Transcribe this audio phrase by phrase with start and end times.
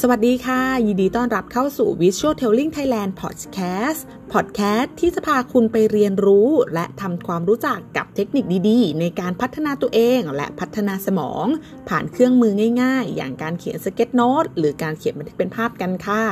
[0.00, 4.00] สวัสดีค่ะ ยินดีต้อนรับเข้าสู่ Visual Telling Thailand Podcast
[4.32, 11.46] Podcast ที่จะพาคุณไปเรียนรู้ และทำความรู้จักกับเทคนิคดีๆ ในการพัฒนาตัวเองและพัฒนาสมอง
[11.88, 12.52] ผ่านเครื่องมือ
[12.82, 16.22] ง่ายๆ อย่างการเขียน sketchnote หรือการเขียนบันทึกเป็นภาพกันค่ะ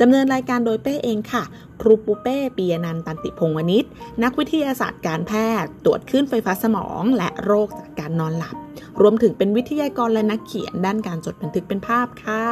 [0.00, 1.42] ดำเนินรายการโดยเป้เองค่ะ
[1.80, 3.84] ครูปูเป้ปียนันตันติพงวณิช
[4.22, 5.32] นักวิทยาศาสตร์การแพ
[5.62, 8.56] ทย์ ตรวจคลื่นไฟฟ้าสมอง และโรคจากการนอนหลับ
[9.00, 12.44] รวมถึงเป็นวิทยากรและนักเขียนด้านการจดบันทึกเป็นภาพค่ะ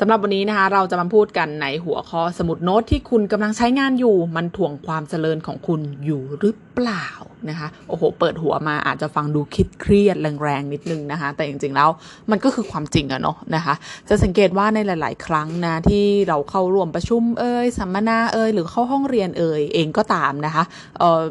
[0.00, 7.06] สำหรับวันนี้นะคะ เราจะมาพูดกันในหัวข้อสมุดโน้ตที่คุณกำลังใช้งานอยู่ มันถ่วงความเจริญของคุณอยู่หรือเปล่า
[7.48, 11.88] นะคะโอ้โห เปิดหัวมาอาจจะฟังดูคิดเครียดแรงๆนิดนึงนะคะ แต่จริงๆแล้ว
[12.30, 13.74] มันก็คือความจริงอะเนาะนะคะ
[14.08, 20.64] จะสังเกตว่าในหลาย ๆ ครั้งนะที่เราเข้าร่วมประชุมเอ่ยสัมมนาเอ่ยหรือเข้าห้องเรียนเอ่ยเองก็ตามนะคะ
[20.98, 21.22] เอ่อ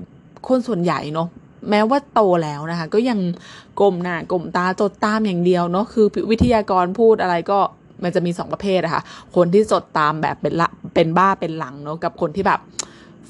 [0.47, 1.27] คนส่วนใหญ่เนาะ
[1.69, 3.19] แม้ว่าโตแล้วนะคะ ก็ยัง
[3.81, 7.59] กลมหน้ากลมตาจดตามอย่างเดียวเนาะคือวิทยากรพูดอะไรก็
[8.03, 9.03] มันจะมีสองประเภทอะคะ่ะ
[9.35, 12.59] คนที่จดตามแบบเป็นละเป็นบ้าเป็นหลังเนาะกับคนที่แบบ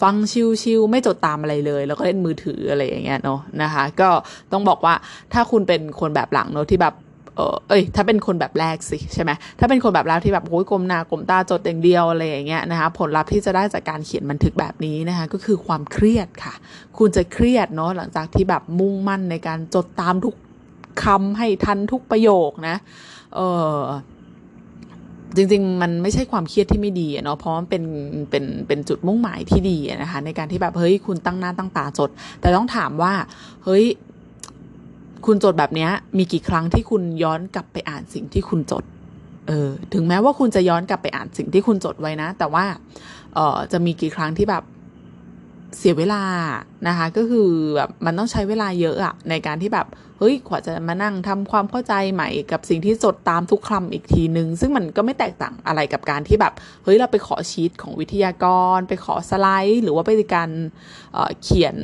[0.01, 0.15] ฟัง
[0.63, 4.09] ชิวๆไม่จดตามอะไรเลย แล้วก็เล่นมือถืออะไรอย่างเงี้ยเนาะนะคะ ก็
[4.51, 4.93] ต้องบอกว่า
[5.33, 6.93] ถ้าคุณเป็นคนแบบหลังเนาะที่แบบ
[7.35, 16.53] เออเอ้ยถ้าเป็นคนแบบแรกสิใช่ไหมถ้าเป็นคนแบบแรกที่แบบโอ้ยกลมหน้ากลมตาจดอย่างเดียวอะไรอย่างเงี้ยนะคะผลลัพธ์ที่จะได้จากการเขียนบันทึกแบบนี้นะคะก็คือความเครียดค่ะ
[16.97, 20.35] คุณจะเครียดเนาะหลังจากที่แบบมุ่งมั่นในการจดตามทุก
[21.03, 22.75] คำให้ทันทุกประโยคนะ
[23.35, 23.39] เอ
[23.75, 23.79] อ
[25.35, 27.83] จริง ๆ มันไม่ใช่ความเครียดที่ไม่ดีเนาะเพราะมันเป็น
[28.29, 32.09] เป็นเป็นจุดมุ่งหมายที่ดีนะคะ ในการที่แบบเฮ้ยคุณตั้งหน้าตั้งตาจด
[32.41, 33.13] แต่ต้องถามว่า
[33.63, 33.85] เฮ้ย
[35.25, 38.83] คุณจดแบบนี้มีกี่ครั้งที่คุณย้อนกลับไปอ่านสิ่งที่คุณจด
[39.47, 42.65] เออ ถึงแม้ว่าคุณจะย้อนกลับไปอ่านสิ่งที่คุณจดไว้นะ แต่ว่า
[43.35, 44.63] เออจะมีกี่ครั้งที่แบบ
[45.77, 46.23] เสียเวลา
[46.87, 49.87] นะคะ ก็คือแบบมันต้องใช้เวลาเยอะอะในการที่แบบ
[50.19, 58.45] เฮ้ยขวาจะมานั่งทำความเข้าใจใหม่กับสิ่งที่จดตามทุกคำอีกทีนึง ซึ่งมันก็ไม่แตกต่างอะไรกับการที่แบบเฮ้ยเราไปขอชีตของวิทยาก
[58.75, 60.49] ร ไปขอสไลด์ หรือว่าไปการ
[61.13, 61.77] เเขียน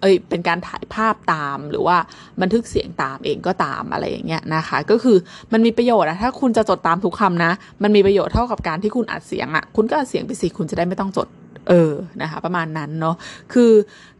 [0.00, 1.96] เอ้ยเป็นการถ่ายภาพตามหรือว่า
[2.40, 5.16] บันทึกเสียงตามเองก็ตามอะไรอย่างเงี้ยนะคะ ก็คือ
[5.52, 7.52] มันมีประโยชน์อะถ้าคุณจะจดตามทุกคำนะ
[7.82, 11.28] มันมีประโยชน์เท่ากับการที่คุณอัดเสียงอะคุณก็อัดเสียงไปสิคุณจะได้ไม่ต้องจด
[11.68, 11.92] เออ
[12.22, 13.16] นะคะประมาณนั้นเนาะ
[13.52, 13.72] คือ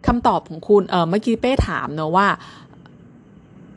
[0.07, 2.29] คำตอบของคุณเออเมื่อกี้เป้ถามเนาะว่า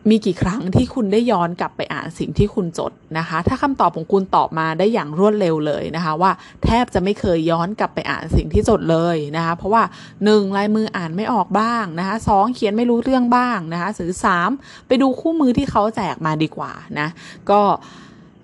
[0.10, 6.32] มีกี่ครั้งที่คุณได้ย้อนกลับไปอ่านสิ่งที่คุณจดนะคะ ถ้าคำตอบของคุณตอบมาได้อย่างรวดเร็วเลยนะคะ ว่า
[6.64, 9.84] แทบจะไม่เคยย้อนกลับไปอ่านสิ่งที่จดเลยนะคะ เพราะว่า
[10.26, 14.50] หนึ่งลายมืออ่านไม่ออกบ้างนะคะสองเขียนไม่รู้เรื่องบ้างนะคะหรือสาม
[14.88, 17.08] ไปดูคู่มือที่เขาแจกมาดีกว่านะ
[17.50, 17.62] ก็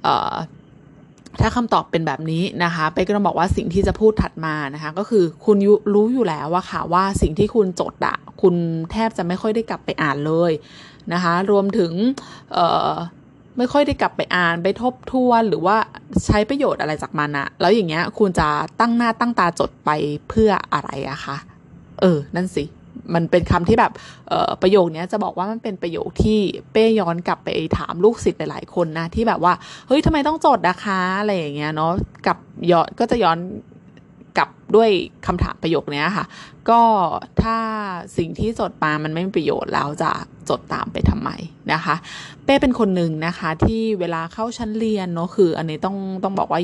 [0.04, 0.36] เอ่อ
[1.42, 5.58] ถ้าคำตอบเป็นแบบนี้นะคะเป๊กก็ต้องบอกว่าสิ่งที่จะพูดถัดมานะคะ ก็คือคุณ
[5.94, 8.56] รู้อยู่แล้วว่าค่ะว่าสิ่งที่คุณจดอะคุณ
[8.92, 10.52] แทบจะไม่ค่อยได้กลับไปอ่านเลย
[11.14, 11.92] นะคะ รวมถึง
[12.54, 15.78] เไม่ค่อยได้กลับไปอ่านไปทบทวนหรือว่า
[16.26, 18.48] ใช้ประโยชน์อะไรจากมันอะแล้วอย่างเงี้ยคุณจะ
[18.80, 19.90] ตั้งหน้าตั้งตาจดไป
[20.30, 21.38] เพื่ออะไรอะคะ
[22.02, 22.64] เออ นั่นสิ
[23.14, 23.92] มันเป็นคำที่แบบ
[24.62, 26.40] ประโยคนี้จะบอกว่ามันเป็นประโยคที่
[26.72, 29.54] เป้ย้อนกลับไปถามลูกศิษย์หลายๆคนนะ ที่แบบว่า
[29.88, 31.92] เฮ้ยทำไมต้องจดนะคะอะไรอย่างเงี้ยเนาะ
[32.28, 32.38] กับ
[32.72, 33.40] ย้อนก็จะย้อน
[34.38, 34.90] กลับด้วย
[35.28, 36.26] คำถามประโยคนี้ค่ะ
[36.70, 36.82] ก็
[37.42, 37.58] ถ้า
[38.18, 40.12] สิ่งที่จดมามันไม่มีประโยชน์แล้วจะ
[40.50, 41.30] จดตามไปทำไม
[41.74, 41.96] นะคะ
[42.44, 46.62] เป้เป็นคนหนึ่งนะคะ ที่เวลาเข้าชั้นเรียนเนาะคือ อันนี้ต้องต้องบอกว่า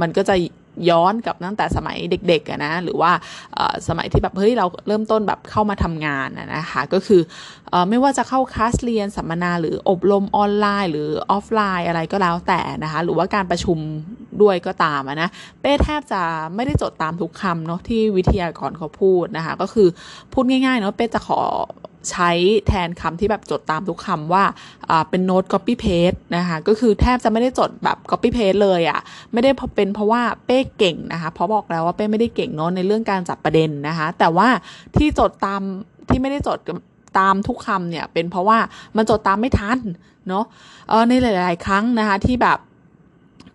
[0.00, 0.34] มันก็จะ
[0.90, 3.12] ย้อนกับตั้งแต่สมัยเด็กๆนะหรือว่า
[3.88, 7.20] สมัยที่แบบเฮ้ยเราเริ่มต้นแบบเข้ามาทำงานนะคะก็คือ
[7.88, 13.78] ไม่ว่าจะเข้าคลาสเรียนสัมมนาหรืออบรมออนไลน์ หรือออฟไลน์อะไรก็แล้วแต่นะคะหรือว่าการประชุม
[14.42, 15.28] ด้วยก็ตามนะ
[15.60, 16.22] เป้แทบจะ
[16.54, 19.88] ไม่ได้จดตามทุกคำเนาะที่วิทยากรเขาพูดนะคะก็คือ
[20.32, 21.40] พูดง่ายๆเนาะเป้จะขอ
[22.10, 22.30] ใช้
[22.66, 24.44] แทนคำที่แบบจดตามทุกคำว่า
[25.10, 29.00] เป็นโน้ต copy paste นะคะก็คือแทบจะไม่ได้จดแบบ copy paste เลยอะ่ะ
[29.32, 34.48] ไม่ได้เป็นเพราะว่าเป้เก่งนะคะเพราะบอกแล้วว่าเป้ไม่ได้เก่งเนาะในเรื่องการจับประเด็นนะคะแต่ว่า
[34.96, 35.62] ที่จดตาม
[36.08, 36.58] ที่ไม่ได้จด
[37.18, 38.58] ตามทุกคำเนี่ยเป็นเพราะว่า
[38.96, 39.78] มันจดตามไม่ทัน
[40.28, 40.44] เนาะ
[41.08, 42.58] ในหลาย ๆ ครั้งนะคะที่แบบ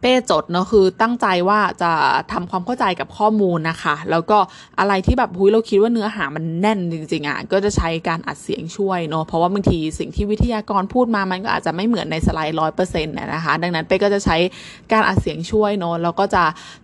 [0.03, 1.91] เป้จดเนาะคือตั้งใจว่าจะ
[2.31, 4.37] ทำความเข้าใจกับข้อมูลนะคะ แล้วก็
[4.79, 14.37] อะไรที่แบบหุยเราคิดว่าเนื้อหามันแน่นจริงๆอะ่ะก็จะใช้การอัดเสียงช่วยเนาะเพราะว่าบางทีสิ่งที่วิทยากรพูดมามันก็อาจจะไม่เหมือนในสไลด์ร้อยเปอร์เซ็นต์นะคะ ดังนั้นเป้ก็จะใช้
[14.91, 16.43] การอัดเสียงช่วยเนาะแล้วก็จะ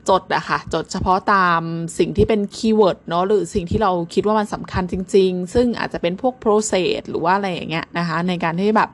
[0.10, 1.62] จดอะคะ่ะจดเฉพาะตาม
[1.98, 8.90] สิ่งที่เป็น keyword เนาะหรือสิ่งที่เราคิดว่ามันสำคัญจริง ๆ ซึ่งอาจจะเป็นพวก process หรือว่าอะไรอย่างเงี้ยนะคะในการที่แบบ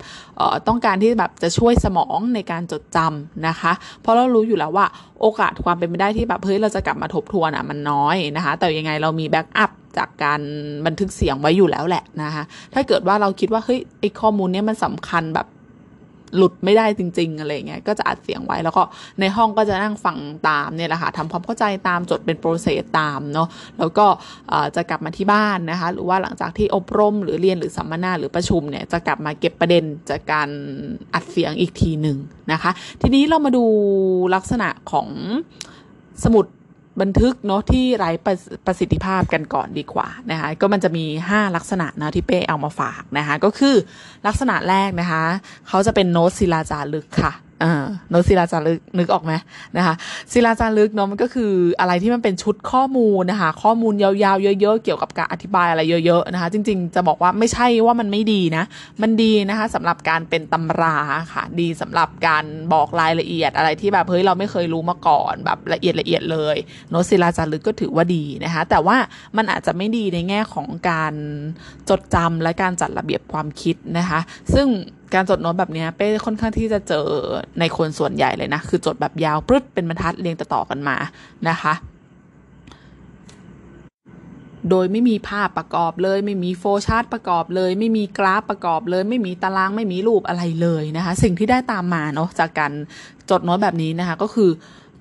[0.68, 4.86] ต้องการที่แบบจะช่วยสมองในการจดจำนะคะเพราะเรารู้อยู่แล้วว่า
[5.22, 10.42] โอกาสความเป็นไปได้ที่แบบเฮ้ยเราจะกลับมาทบทวนอะมันน้อยนะคะ แต่ยังไงเรามี backup จากการ
[10.86, 15.48] บันทึกเสียงไว้อยู่แล้วแหละนะคะถ้าเกิดว่าเราคิดว่าเฮ้ยไอ้ข้อมูลเนี้ยมันสำคัญแบบ
[16.38, 18.84] หลุดไม่ได้จริง ๆ อะไรเงี้ยก็จะอัดเสียงไว้แล้วก็
[19.20, 20.18] ในห้องก็จะนั่งฟัง
[20.50, 23.48] ตามเนี่ยแหละค่ะทำความเข้าใจตามจดเป็นโปรเซสตามเนาะ
[23.80, 24.06] แล้วก็
[24.76, 30.50] จะกลับมาที่บ้านนะคะ หรือว่าหลังจากที่อบรมหรือเรียนหรือสัมมนาหรือประชุมเนี่ยจะกลับมาเก็บประเด็นจากการ
[31.14, 32.18] อัดเสียงอีกทีหนึ่ง
[32.52, 32.72] นะคะ
[33.02, 33.66] ทีนี้เรามาดู
[34.36, 35.08] ลักษณะของ
[36.24, 36.46] สมุด
[37.02, 38.10] บันทึกเนาะที่ไร้
[38.66, 43.76] ประสิทธิภาพกันก่อนดีกว่านะคะก็มันจะมี 5 ลักษณะนะที่เป้เอามาฝากนะคะก็คือ
[44.28, 45.24] ลักษณะแรกนะคะ
[45.68, 47.34] เขาจะเป็นโน้ตศิลาจารึกค่ะ
[48.10, 49.34] โน้ตศิลาจารึกนึกออกไหม
[49.78, 49.96] นะคะ
[50.32, 58.64] ศิลาจารึกเนาะมันก็คืออะไรที่มันเป็นชุดข้อมูลนะคะ ข้อมูลยาวๆ เยอะ ๆ เกี่ยวกับการอธิบายอะไรเยอะ ๆ นะคะ จริง ๆ จะบอกว่าไม่ใช่ว่ามันไม่ดีนะ
[59.02, 60.98] มันดีนะคะสำหรับการเป็นตำรา
[61.34, 66.56] ค่ะ ดีสำหรับการบอกรายละเอียดอะไรที่แบบเฮ้ยเราไม่เคยรู้มาก่อนแบบละเอียดละเอียดเลย
[66.90, 68.98] โน้ตศิลาจารึกก็ถือว่าดีนะคะ แต่ว่า
[69.38, 71.14] มันอาจจะไม่ดีในแง่ของการ
[71.90, 74.20] จดจำและการจัดระเบียบความคิดนะคะ
[74.54, 74.68] ซึ่ง
[75.14, 77.08] การจดโน้ตแบบนี้เป้ค่อนข้างที่จะเจอ
[77.60, 80.96] ในคนส่วนใหญ่เลยนะ คือจดแบบยาวปรึดเป็นบรรทัดเรียงต่อๆกันมา
[81.50, 81.74] นะคะ
[84.70, 92.72] โดยไม่มีภาพประกอบเลย ไม่มีโฟชาร์ตประกอบเลย ไม่มีกราฟประกอบเลย ไม่มีตารางไม่มีรูปอะไรเลยนะคะ สิ่งที่ได้ตามมาเนาะจากการ
[93.30, 94.50] จดโน้ตแบบนี้นะคะ ก็คือ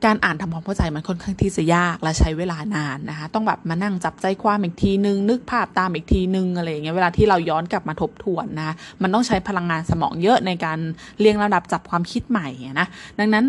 [0.05, 10.79] การอ่านทำความเข้าใจมันค่อนข้างที่จะยากและใช้เวลานานนะคะต้องแบบมานั่งจับใจความอีกทีนึง นึกภาพตามอีกทีนึงอะไรอย่างเงี้ยเวลาที่เราย้อนกลับมาทบทวนนะมันต้องใช้พลังงานสมองเยอะในการ
[11.20, 12.49] เรียงลำดับจับความคิดใหม่
[12.81, 12.87] นะ
[13.19, 13.44] ดังนั้น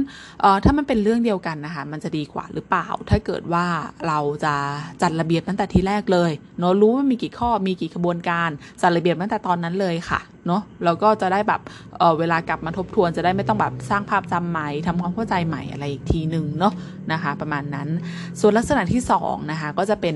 [0.63, 3.65] ถ้ามันเป็นเรื่องเดียวกันนะคะมันจะดีกว่าหรือเปล่า ถ้าเกิดว่า
[4.07, 4.53] เราจะ
[5.01, 8.49] จัดระเบียบตั้งแต่ทีแรกเลยเนาะรู้ว่ามีกี่ข้อมีกี่กระบวนการ
[8.81, 11.61] จัดระเบียบตั้งแต่ตอนนั้นเลยค่ะ เนาะแล้วก็จะได้แบบ
[11.99, 16.73] เเวลากลับมาทบทวนจะได้ไม่ต้องแบบสร้างภาพจำใหม่ทำความเข้าใจใหม่อะไรอีกทีหนึ่งเนาะ
[17.11, 17.89] นะคะ ประมาณนั้น
[18.39, 20.15] ส่วนลักษณะที่2นะคะก็จะเป็น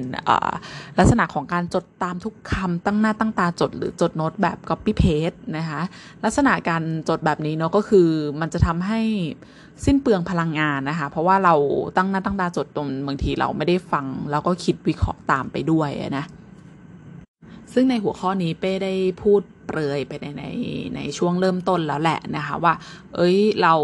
[0.99, 5.81] ลักษณะของการจดตามทุกคำตั้งหน้าตั้งตาจด หรือจดโน้ตแบบ copy paste นะคะ
[6.23, 8.07] ลักษณะการจดแบบนี้เนาะก็คือ
[8.41, 8.99] มันจะทำให้
[9.85, 11.55] สิ้นเปลืองพลังงานนะคะ เพราะว่าเรา
[11.97, 16.25] ตั้งหน้าตั้งตาจดตรงบางทีเราไม่ได้ฟัง แล้วก็คิดวิเคราะห์ตามไปด้วยนะ
[17.73, 20.45] ซึ่งในหัวข้อนี้เป้ได้พูดเปรยไปในใน
[20.95, 22.73] ในช่วงเริ่มต้นแล้วแหละนะคะว่า
[23.15, 23.75] เอ้ยเรา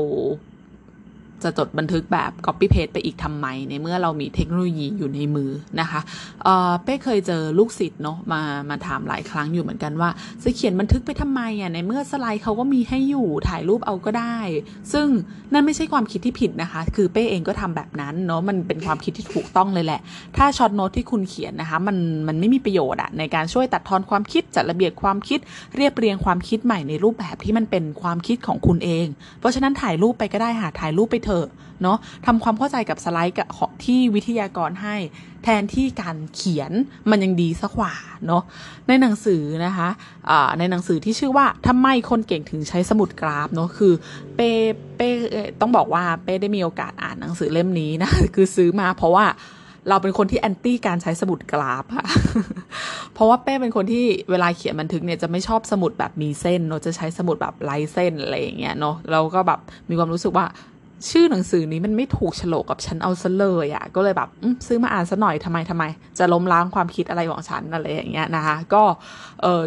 [1.45, 6.01] จะจดบันทึกแบบ copy paste ไปอีกทำไม ในเมื่อเรามีเทคโนโลยีอยู่ในมือนะคะ
[6.43, 10.09] เเป้เคยเจอลูกศิษย์เนาะมามาถามหลายครั้งอยู่เหมือนกันว่า
[10.43, 14.37] จะเขียนบันทึกไปทำไมอะในเมื่อสไลด์เขาก็มีให้อยู่ถ่ายรูปเอาก็ได้
[14.93, 15.07] ซึ่ง
[15.53, 20.01] นั่นไม่ใช่ความคิดที่ผิดนะคะ คือเป้เองก็ทำแบบนั้นเนาะมันเป็นความคิดที่ถูกต้องเลยแหละ
[20.37, 21.97] ถ้าช็อตโน้ตที่คุณเขียนนะคะมัน
[22.27, 25.39] มันไม่มีประโยชน์อะในการช่วยตัดทอนความคิดจัดระเบียบความคิด
[25.75, 29.07] เรียบเรียงความคิดใหม่ในรูปแบบที่มันเป็นความคิดของคุณเอง
[29.39, 31.34] เพราะฉะนั้นถ่ายรูปไปก็ได้ค่ะถ่ายรูปไปเถอะ
[31.83, 33.47] เนาะทำความเข้าใจกับสไลด์กับ
[33.85, 34.95] ที่วิทยากรให้
[35.43, 36.71] แทนที่การเขียน
[37.09, 37.93] มันยังดีสักกว่า
[38.27, 38.43] เนาะ
[38.87, 43.93] ในหนังสือนะคะะในหนังสือที่ชื่อว่าทำไมคนเก่งถึงใช้สมุดกราฟเนาะคือ
[44.35, 44.49] เป้
[44.97, 45.09] เป้
[45.61, 49.25] ต้องบอกว่าเป้ได้มีโอกาสอ่านหนังสือเล่มนี้นะคือซื้อมาเพราะว่า
[49.89, 52.05] เราเป็นคนที่แอนตี้การใช้สมุดกราฟค่ะ
[53.13, 59.59] เพราะว่าเป้เป็นคนที่เวลาเขียนบันทึกเนี่ยจะไม่ชอบสมุดแบบมีเส้นเนาะจะใช้สมุดแบบไร้เส้นอะไรอย่างเงี้ยเนาะเราก็แบบ
[59.89, 60.45] มีความรู้สึกว่า
[61.09, 64.29] ชื่อหนังสือนี้มันไม่ถูกฉลกกับฉันเอาซะเลยอะ่ะ ก็เลยแบบ
[64.67, 65.83] ซื้อมาอ่านซะหน่อยทำไมทำไม
[66.19, 68.83] จะล้มล้างความคิดอะไรของฉันอะไรอย่างเงี้ยนะคะ ก็
[69.41, 69.61] เออ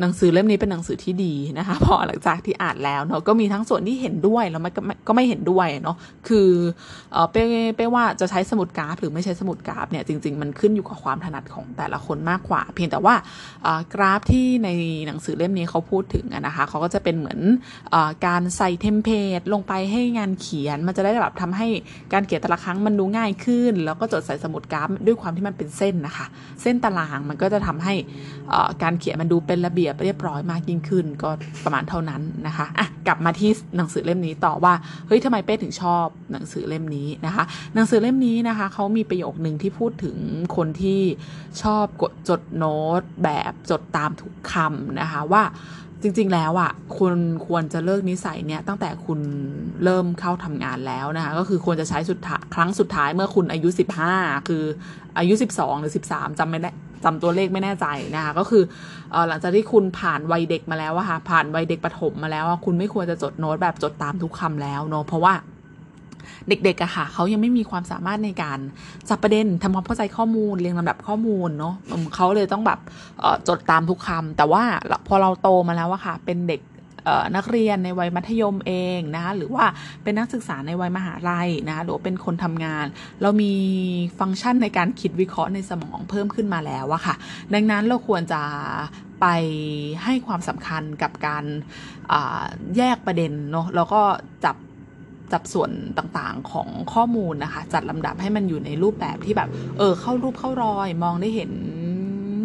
[0.00, 4.72] หนังสือเล่มนี้เป็นหนังสือที่ดีนะคะ พอหลังจากที่อ่านแล้วเนาะก็มีทั้งส่วนที่เห็นด้วยแล้วมัน
[5.08, 5.96] ก็ไม่เห็นด้วยเนาะ
[6.28, 6.48] คือ
[7.12, 7.44] เออเป้
[7.76, 13.14] เป้ว่าจะใช้สมุดกราฟ หรือไม่ใช้สมุดกราฟเนี่ยจริง ๆ มันขึ้นอยู่กับความถนัดของแต่ละคนมากกว่า เพียงแต่ว่า
[13.94, 14.68] กราฟที่ใน
[15.06, 17.38] หนังสือเล่มนี้เขาพูดถึงนะคะเขาก็จะเป็นเหมือน
[17.94, 17.96] อ
[18.26, 21.66] การใส่เทมเพลตลงไปให้งานเขียน มันจะได้แบบทำให้
[22.12, 26.26] การเขียนแต่ละครั้งมันดูง่ายขึ้น แล้วก็จดใส่สมุดกราฟด้วยความที่มันเป็นเส้นนะคะ
[26.62, 27.94] เส้นตารางมันก็จะทำให้
[28.82, 31.30] การเขียนมันดูเป็นระเบียบเรียบร้อยมากยิ่งขึ้น ก็
[31.64, 34.74] ประมาณเท่านั้นนะคะอะกลับมาที่หนังสือเล่มนี้ต่อว่า
[35.06, 40.16] เฮ้ยทำไมเป้ถึงชอบหนังสือเล่มนี้นะคะ หนังสือเล่มนี้นะคะเขามีประโยคหนึ่งที่พูดถึง
[40.56, 41.00] คนที่
[41.62, 45.44] ชอบกดจดโน้ตแบบจดตามทุกคำนะคะว่า
[46.02, 47.14] จริง ๆ แล้วอะคุณ
[47.46, 49.20] ควรจะเลิกนิสัยเนี่ยตั้งแต่คุณ
[49.84, 52.18] เริ่มเข้าทำงานแล้วนะคะก็คือควรจะใช้สุด
[52.54, 53.68] ครั้งสุดท้ายเมื่อคุณอายุ
[54.08, 54.64] 15 คือ
[55.18, 56.70] อายุ 12 หรือ 13จำไม่ได้
[57.04, 57.86] จำตัวเลขไม่แน่ใจ
[58.16, 58.62] นะคะก็คือ
[59.28, 65.34] หลังจากที่คุณผ่านวัยเด็กมาแล้วอะค่ะ ผ่านวัยเด็กประถมมาแล้วคุณไม่ควรจะจดโน้ตแบบจดตามทุกคำแล้วเนาะเพราะว่า
[66.48, 68.58] เด็กๆอะค่ะเขายังไม่มีความสามารถในการ
[69.08, 71.74] จับประเด็นทำความเข้าใจข้อมูลเรียงลำดับข้อมูลเนาะ
[72.14, 72.78] เขาเลยต้องแบบ
[73.48, 74.62] จดตามทุกคำแต่ว่า
[75.06, 76.60] พอเราโตมาแล้วอะค่ะ เป็นเด็ก
[77.36, 79.64] นักเรียนในวัยมัธยมเองนะคะหรือว่า
[80.02, 82.86] เป็นนักศึกษาในวัยมหาลัยนะคะหรือเป็นคนทำงาน
[83.22, 83.52] เรามี
[84.18, 87.14] ฟังก์ชันในการคิดวิเคราะห์ในสมองเพิ่มขึ้นมาแล้วอะค่ะ
[87.54, 88.40] ดังนั้นเราควรจะ
[89.20, 89.26] ไป
[90.04, 91.44] ให้ความสำคัญกับการ
[92.76, 94.02] แยกประเด็นเนาะแล้วก็
[94.44, 94.56] จับ
[95.32, 101.50] จับส่วนต่างๆของข้อมูลนะคะ จัดลำดับให้มันอยู่ในรูปแบบที่แบบ เออ เข้ารูปเข้ารอยมองได้เห็น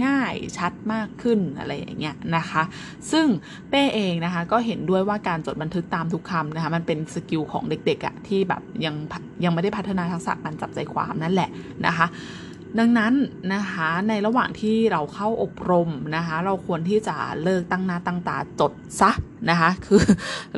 [0.06, 2.64] ง่ายชัดมากขึ้นอะไรอย่างเงี้ยนะคะ
[3.12, 3.26] ซึ่ง
[3.70, 8.96] เป้เองนะคะก็เห็นด้วยว่าการจดบันทึกตามทุกคำนะคะมันเป็นสกิลของเด็กๆอะที่แบบยัง
[9.44, 11.50] ยังไม่ได้พัฒนาทักษะการจับใจความนั่นแหละ
[11.86, 12.08] นะคะ
[12.78, 13.14] ดังนั้น
[13.54, 18.72] นะคะในระหว่างที่เราเข้าอบรมนะคะ เราควรที่จะเลิกตั้งหน้าตั้งตาจด
[19.02, 19.12] ซะ
[19.50, 20.04] นะคะ คือ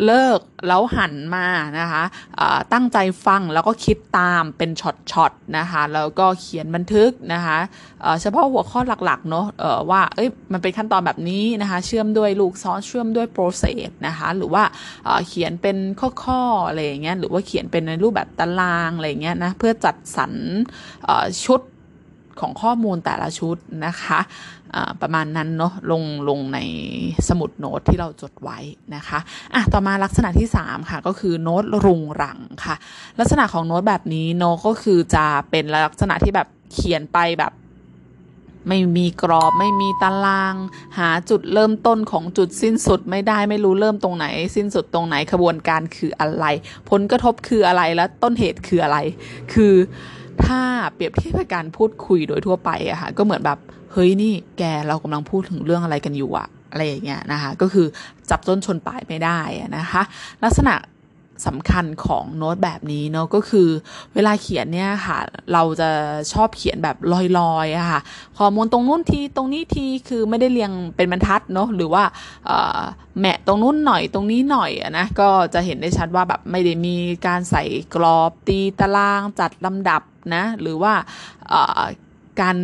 [0.05, 1.47] เลิกแล้วหันมา
[1.79, 2.03] นะคะ
[2.73, 4.69] ตั้งใจฟังแล้วก็คิดตามเป็น
[5.11, 7.57] ช็อตๆนะคะ แล้วก็เขียนบันทึกนะคะ
[8.21, 9.45] เฉพาะหัวข้อหลักๆเนาะ
[9.89, 14.63] ว่าเอ้ยมันเป็นขั้นตอนแบบนี้นะคะ เชื่อมด้วยลูกซ้อนเชื่อมด้วยโปรเซสนะคะหรือว่า
[15.27, 15.77] เขียนเป็น
[16.25, 20.33] ข้อๆอะไรอย่างเงี้ยหรือว่าเขียนเป็นในรูปแบบตารางอะไรเงี้ยนะเพื่อจัดสรร
[21.45, 21.61] ชุด
[22.39, 24.19] ของข้อมูลแต่ละชุดนะคะ
[25.01, 26.59] ประมาณนั้นเนาะลงลงใน
[27.27, 28.57] สมุดโน้ตที่เราจดไว้
[28.95, 29.19] นะคะ
[29.53, 32.75] อะต่อมาลักษณะที่ 3 ค่ะ ก็คือโน้ตรุงรังค่ะ
[33.19, 37.53] ลักษณะของโน้ตแบบนี้โน้ตก็คือจะเป็นลักษณะที่แบบเขียนไปแบบ
[38.67, 40.55] ไม่มีกรอบไม่มีตาราง
[40.97, 46.45] หาจุดเริ่มต้นของจุดสิ้นสุดไม่ได้ไม่รู้เริ่มตรงไหน สิ้นสุดตรงไหนขบวนการคืออะไร
[46.89, 48.97] ผลกระทบคืออะไรและต้นเหตุคืออะไร
[49.53, 49.73] คือ
[50.45, 50.61] ถ้า
[50.93, 53.59] เปรียบเทียบกับการพูดคุยโดยทั่วไปอะค่ะก็เหมือนแบบ
[53.91, 57.87] เฮ้ยนี่แกเรากำลังพูดถึงเรื่องอะไรกันอยู่อะอะไรอย่างเงี้ยนะคะก็คือ
[58.29, 59.39] จับต้นชนปลายไม่ได้
[59.77, 60.01] นะคะ
[60.43, 60.75] ลักษณะ
[61.49, 63.69] สำคัญของโน้ตแบบนี้เนาะก็คือ
[64.13, 65.17] เวลาเขียนเนี่ยค่ะ
[65.53, 65.89] เราจะ
[66.33, 66.97] ชอบเขียนแบบ
[67.39, 67.99] ลอยๆอะค่ะ
[68.37, 72.03] ข้อมูลตรงนู้นทีตรงนี้ทีคือไม่ได้เรียงเป็นบรรทัดเนาะหรือว่า
[73.19, 76.95] แมะตรงนู้นหน่อยตรงนี้หน่อยนะก็จะเห็นได้ชัดว่าแบบไม่ได้มี
[77.27, 77.63] การใส่
[77.95, 80.01] กรอบตีตารางจัดลำดับ
[80.35, 80.93] นะหรือว่า
[82.41, 82.57] การ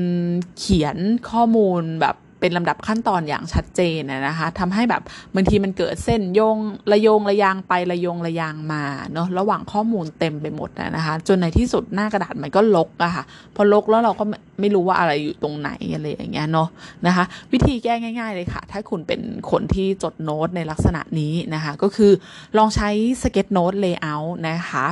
[0.57, 0.97] เขียน
[1.29, 5.01] ข้อมูลแบบเป็นลำดับขั้นตอนอย่างชัดเจนนะคะทำให้แบบ
[5.35, 6.57] บางทีมันเกิดเส้นโยง
[6.91, 8.83] ระโยงระยางไประโยงระยางมา
[9.13, 13.23] เนาะระหว่างข้อมูลเต็มไปหมดนะคะ จนในที่สุดหน้ากระดาษมันก็รกอะค่ะ
[13.55, 14.23] พอรกแล้วเราก็
[14.59, 16.69] ไม่รู้ว่าอะไรอยู่ตรงไหนอะไรอย่างเงี้ยเนาะ
[17.07, 19.21] นะคะ วิธีแก้ง่าย ๆ เลยค่ะ ถ้าคุณเป็น
[19.51, 22.11] คนที่จดโน้ตในลักษณะนี้นะคะ ก็คือ
[22.57, 22.89] ลองใช้
[23.21, 24.85] sketchnote layer นะคะ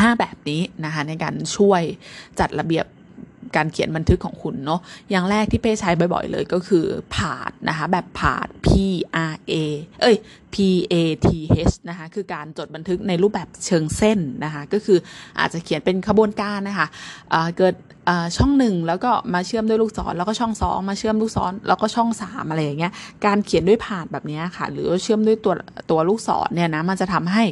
[0.00, 1.82] 5 แบบนี้นะคะในการช่วย
[2.40, 2.86] จัดระเบียบ
[3.56, 4.80] การเขียนบันทึกของคุณเนาะ
[5.10, 6.84] อย่างแรกที่เป้ใช้บ่อยๆเลยก็คือ
[7.14, 8.68] path นะคะ แบบ path P
[9.32, 9.54] R A
[10.02, 10.16] เอ้ย
[10.54, 10.56] P
[10.92, 10.94] A
[11.26, 11.28] T
[11.70, 14.98] H นะคะ คือการจดบันทึกในรูปแบบเชิงเส้นนะคะ ก็คือ
[15.38, 16.86] อาจจะเขียนเป็นขบวนการนะคะ
[17.56, 17.74] เกิด
[18.36, 22.92] ช่องหนึ่งแล้วก็มาเชื่อมด้วยลูกศรแล้วก็ช่องสองมาเชื่อมลูกศรแล้วก็ช่องสามอะไรอย่างเงี้ย
[23.26, 25.54] การเขียนด้วยผาดแบบนี้ค่ะ หรือเชื่อมด้วยตัว
[25.90, 27.44] ตัวลูกศรเนี่ยนะ มันจะทำให้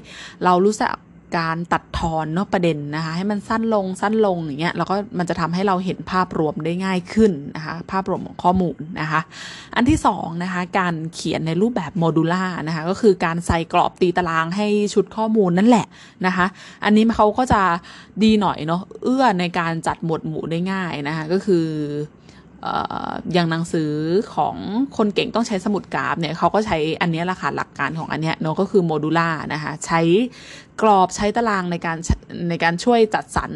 [0.45, 0.91] เรารู้สึก
[1.39, 9.21] การตัดทอนเนาะประเด็นนะคะให้มันสั้นลงสั้นลงอย่างเงี้ยแล้วก็มันจะทำให้เราเห็นภาพรวมได้ง่ายขึ้นนะคะภาพรวมของข้อมูลนะคะ
[9.77, 15.87] อันที่2นะคะการเขียนในรูปแบบโมดูล่านะคะก็คือการใส่กรอบตีตารางให้ชุดข้อมูลนั่นแหละ
[16.27, 16.47] นะคะ
[16.85, 17.63] อันนี้เขาก็จะ
[18.23, 21.67] ดีหน่อยเนาะเอื้อในการจัดหมวดหมู่ได้ง่ายนะคะก็คือ
[23.33, 23.91] อย่างหนังสือ
[24.35, 24.57] ของ
[24.97, 30.01] คนเก่งต้องใช้สมุดกราฟเนี่ยเขาก็ใช้อันนี้แหละค่ะหลักการของอันนี้เนาะก็คือโมดูล่านะคะ ใช้
[30.83, 31.99] กรอบใช้ตารางในการ
[32.49, 33.51] ในการช่วยจัดสรร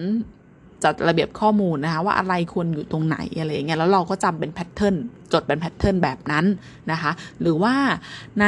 [0.84, 4.96] จัดระเบียบข้อมูลนะคะว่าอะไรควรอยู่ตรงไหนอะไรอย่างเงี้ยแล้วเราก็จำเป็นแพทเทิร์น
[5.32, 6.46] จดเป็นแพทเทิร์นแบบนั้น
[6.92, 7.74] นะคะ หรือว่า
[8.40, 8.46] ใน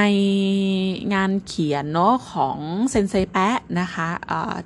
[1.14, 2.59] งานเขียนเนาะของ
[2.90, 4.09] เซนเซแปะนะคะ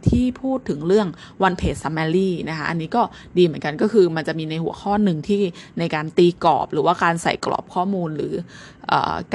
[0.09, 1.09] ที่พูดถึงเรื่อง
[1.47, 3.03] one page summary นะคะ อันนี้ก็
[3.37, 5.43] ดีเหมือนกันก็คือมันจะมีในหัวข้อหนึ่งที่
[5.79, 8.35] ในการตีกรอบ หรือว่าการใส่กรอบข้อมูลหรือ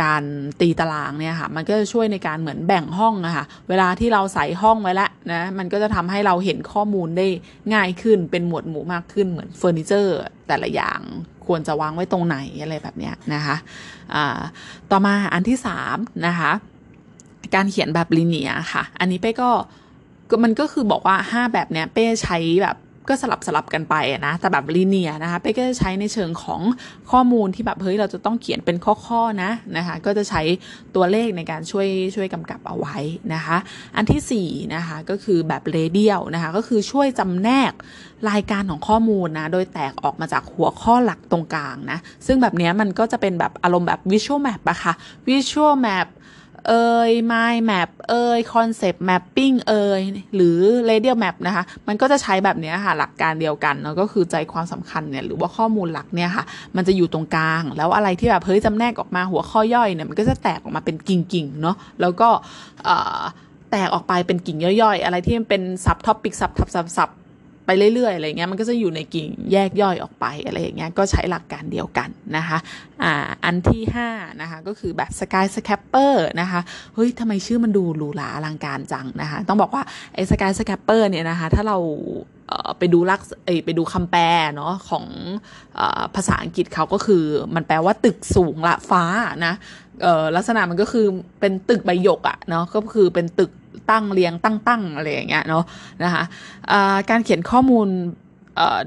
[0.01, 0.23] การ
[0.61, 7.27] ตีตารางเนี่ยค่ะ มันก็จะช่วยในการเหมือนแบ่งห้องอะคะเวลาที่เราใส่ห้องไว้แล้วนะมันก็จะทำให้เราเห็นข้อมูลได้
[7.73, 10.15] ง่ายขึ้นเป็นหมวดหมู่มากขึ้นเหมือนเฟอร์นิเจอร์
[10.47, 10.99] แต่ละอย่าง
[11.45, 14.25] ควรจะวางไว้ตรงไหนอะไรแบบเนี้ยนะคะะ
[14.91, 15.97] ต่อมาอันที่สาม
[16.27, 16.51] นะคะ
[17.55, 19.49] การเขียนแบบลิเนียค่ะ อันนี้เป้ก็
[20.43, 22.77] มันก็คือบอกว่า 5 แบบเนี้ยเป้ใช้แบบ
[23.09, 23.95] ก็สลับสลับกันไป
[24.25, 26.61] นะ แต่แบบลีเนียนะคะเป้ก็จะใช้ในเชิงของ
[27.11, 30.41] ข้อมูลที่แบบเฮ้ยเราจะต้องเขียนเป็นข้อๆนะนะคะก็จะใช้
[30.95, 32.97] ตัวเลขในการช่วยช่วยกำกับเอาไว้
[33.33, 33.57] นะคะ
[33.95, 37.73] อันที่4นะคะก็คือแบบเรเดียลนะคะก็คือช่วยจำแนก
[38.29, 44.93] รายการของข้อมูลนะโดยแตกออกมาจากหัวข้อหลักตรงกลางนะซึ่งแบบนี้มันก็จะเป็นแบบอารมณ์แบบวิชวลแมปอะคะ่ะ
[45.27, 46.07] วิชวลแมป
[46.67, 50.01] เอ่ย mind map เอ่ย concept mapping เอ่ย
[50.35, 50.57] หรือ
[50.89, 56.45] radial map นะคะ มันก็จะใช้แบบนี้ค่ะ หลักการเดียวกันเนาะก็คือใจความสำคัญเนี่ย หรือว่าข้อมูลหลักเนี่ยค่ะ
[56.75, 62.29] มันจะอยู่ตรงกลาง แล้วอะไรที่แบบเฮ้ยจำแนกออกมาหัวข้อย่อยเนี่ย มันก็จะแตกออกมาเป็นกิ่งๆ เนาะแล้วก็
[63.71, 67.09] แตกออกไปเป็นกิ่งย่อยๆ อะไรที่มันเป็น subtopic sub sub sub sub
[67.65, 72.57] ไปเรื่อยๆอะไรเงี้ยมันก็จะอยู่ในกิ่งแยกย่อยออกไปอะไรอย่างเงี้ยก็ใช้หลักการเดียวกันนะคะ
[73.03, 73.13] อ่า
[73.45, 76.61] อันที่5นะคะก็คือแบบ skyscraper นะคะ
[76.93, 81.77] เฮ้ยทำไมชื่อมันดูหรูหราอลังการจังนะคะต้องบอกว่าไอ้ skyscraper เนี่ยนะคะถ้าเรา
[82.77, 83.21] ไปดูลัก
[83.65, 84.23] ไปดูคำแปล
[84.55, 85.05] เนาะของ
[85.79, 85.81] อ
[86.15, 87.23] ภาษาอังกฤษเขาก็คือ
[87.55, 89.03] มันแปลว่าตึกสูงระฟ้า
[89.45, 89.53] นะ
[90.35, 91.05] ลักษณะมันก็คือ
[91.39, 93.51] เป็นตึกใบหยกอะเนาะก็คือเป็นตึก
[93.91, 95.63] ตั้งเรียงตั้งๆอะไรอย่างเงี้ยเนาะ
[96.03, 96.23] นะคะ
[97.09, 97.87] การเขียนข้อมูล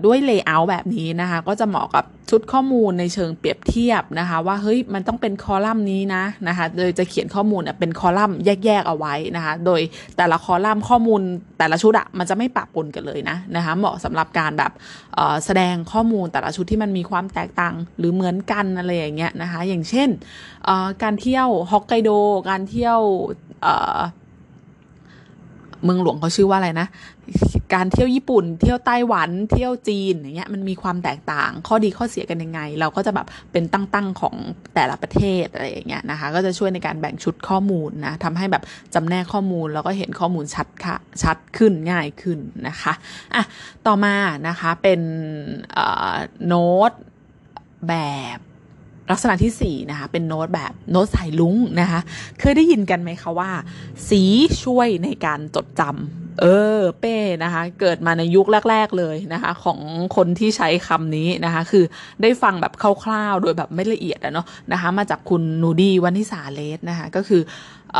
[0.04, 9.80] ด้วย layer แบบนี้นะคะก็จะเหมาะกับชุดข้อมูลในเชิงเปรียบเทียบนะคะว่าเฮ้ยมันต้องเป็นคอลัมน์นี้นะนะคะโดยจะเขียนข้อมูลเป็นคอลัมน์แยกๆเอาไว้นะคะโดย
[10.16, 11.21] แต่ละคอลัมน์ข้อมูล
[11.59, 14.73] แต่ละชุดอะมันจะไม่ปะปนกันเลยนะนะคะเหมาะสำหรับการแบบ
[15.45, 20.09] แสดงข้อมูลแต่ละชุดที่มันมีความแตกต่างหรือเหมือนกันอะไรอย่างเงี้ยนะคะอย่างเช่น
[21.02, 22.11] การเที่ยวฮอกไกโด
[22.49, 22.99] การเที่ยว
[25.85, 26.88] เมืองหลวงเขาชื่อว่าอะไรนะ
[27.75, 34.35] การเที่ยวญี่ปุ่น เที่ยวไต้หวัน เที่ยวจีนอย่างเงี้ยมันมีความแตกต่าง ข้อดีข้อเสียกันยังไง เราก็จะแบบเป็นตั้งๆของ
[34.75, 38.62] แต่ละประเทศอะไรอย่างเงี้ยนะคะ ก็จะช่วยในการแบ่งชุดข้อมูลนะทำให้แบบ
[38.94, 42.92] จำแนกข้อมูลแล้วก็เห็นข้อมูลชัดค่ะชัดขึ้นง่ายขึ้นนะคะ
[43.35, 43.44] อะ
[43.87, 44.14] ต่อมา
[44.49, 45.00] นะคะเป็น
[46.47, 46.92] โน้ต
[47.88, 47.94] แบ
[48.37, 48.38] บ
[49.11, 52.00] ลักษณะที่4นะคะเป็นโน้ตแบบโน้ตสายลุ้งนะคะ
[52.41, 53.50] เคยได้ยินกันไหมคะว่า
[54.09, 54.23] สี
[54.62, 56.47] ช่วยในการจดจำเอ
[56.77, 59.79] อเป้นะคะเกิดมาในยุคแรก ๆเลยนะคะของ
[60.17, 61.85] คนที่ใช้คำนี้นะคะคือ
[62.23, 62.73] ได้ฟังแบบ
[63.03, 67.43] คร่าวๆ โดยแบบไม่ละเอียดอะเนาะนะคะมาจากคุณนูดีวันนิสาเลสนะคะก็คือ
[67.97, 67.99] อ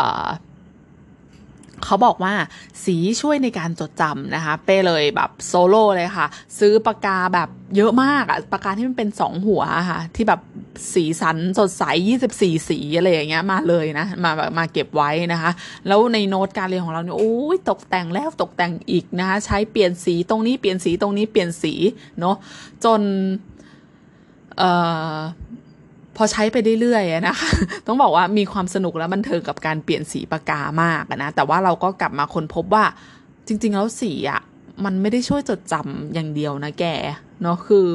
[1.85, 2.35] เขาบอกว่า
[2.85, 6.26] สีช่วยในการจดจำนะคะ เป้เลยแบบโซโล่เลยค่ะ
[6.58, 10.40] ซื้อปากกาแบบเยอะมากอะปากกาที่มันเป็นสองหัวค่ะ ที่แบบ
[10.94, 11.85] สีสันสดใส
[12.30, 15.50] 24 สีอะไรอย่างเงี้ยมาเลยนะ มามาเก็บไว้นะคะ
[15.88, 21.75] แล้วในโน้ตการเรียนของเราเนี่ยโอ้ยตกแต่งแล้วตกแต่งอีกนะคะ ใช้เปลี่ยนสีตรงนี้เปลี่ยนสีตรงนี้เปลี่ยนสี
[22.20, 22.37] เนาะ
[22.85, 23.00] จน
[24.58, 24.70] เอ่
[25.16, 25.18] อ
[26.19, 27.51] พอใช้ไปเรื่อยๆนะคะ
[27.87, 32.85] ต้องบอกว่ามีความสนุกและบันเทิงกับการเปลี่ยนสีปากกามากนะแต่ว่าเราก็กลับมาค้นพบว่า
[33.47, 34.41] จริง ๆ แล้วสีอะ
[34.85, 36.85] มันไม่ได้ช่วยจดจำอย่างเดียวนะแก
[37.43, 37.89] เนาะคือ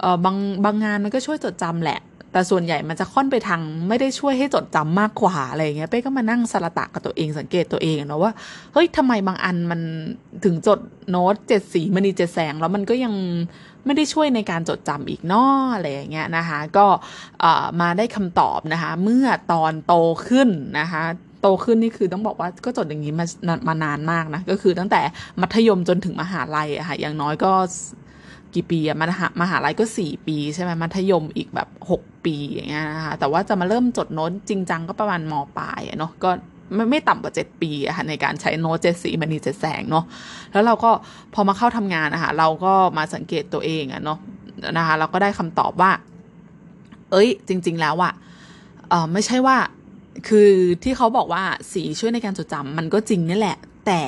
[0.00, 2.00] เออบางบางงานมันก็ช่วยจดจำแหละ
[2.32, 8.32] แต่ส่วนใหญ่มันจะค่อนไปทางไม่ได้ช่วยให้จดจำมากกว่าอะไรเงี้ยเป้ก็มานั่งสละตะกับตัวเองสังเกตตัวเองเนาะว่า
[8.72, 9.80] เฮ้ยทำไมบางอันมัน
[10.44, 10.78] ถึงจด
[11.10, 13.14] โน้ตเจ็ดสีมันนีเจ็ดแสงแล้วมันก็ยัง
[13.86, 16.86] ไม่ได้ช่วยในการจดจำอีกนออะไรอย่างเงี้ยนะคะก็
[17.80, 19.94] มาได้คำตอบนะคะเมื่อตอนโต
[20.28, 20.48] ขึ้น
[20.80, 21.02] นะคะ
[21.42, 23.26] โตขึ้นนี่คือต้องบอกว่าก็จดอย่างนี้มา
[23.68, 25.00] มานานมากนะก็คือตั้งแต่
[25.40, 27.52] มัธยมจนถึงมหาลัยอะค่ะอย่างน้อยก็
[28.54, 36.30] กี่ปีอะมหามหาลัยก็สี่ปีใช่ไหมมัธยมอีกแบบหกปีอย่างเงี้ยนะคะแต่ว่าจะมาเริ่มจดโน้ตจริงจังก็ประมาณมปลายเนาะก็
[36.72, 40.04] ไม่ไม่ต่ำกว่าเจ็ดปีอะค่ะในการใช้โน้ตเจ็ดสีมันนีเจ็ดแสงเนาะ
[40.52, 40.90] แล้วเราก็
[41.34, 44.18] พอมาเข้าทำงานนะคะเราก็มาสังเกตตัวเองอะเนาะ
[44.76, 45.90] นะคะเราก็ได้คำตอบว่า
[47.10, 48.12] เอ้ย จริง ๆ แล้วอะ
[48.88, 49.56] เออไม่ใช่ว่า
[50.28, 50.50] คือ
[50.82, 54.00] ที่เขาบอกว่าสีช่วยในการจดจำมันก็จริงนี่แหละ แต่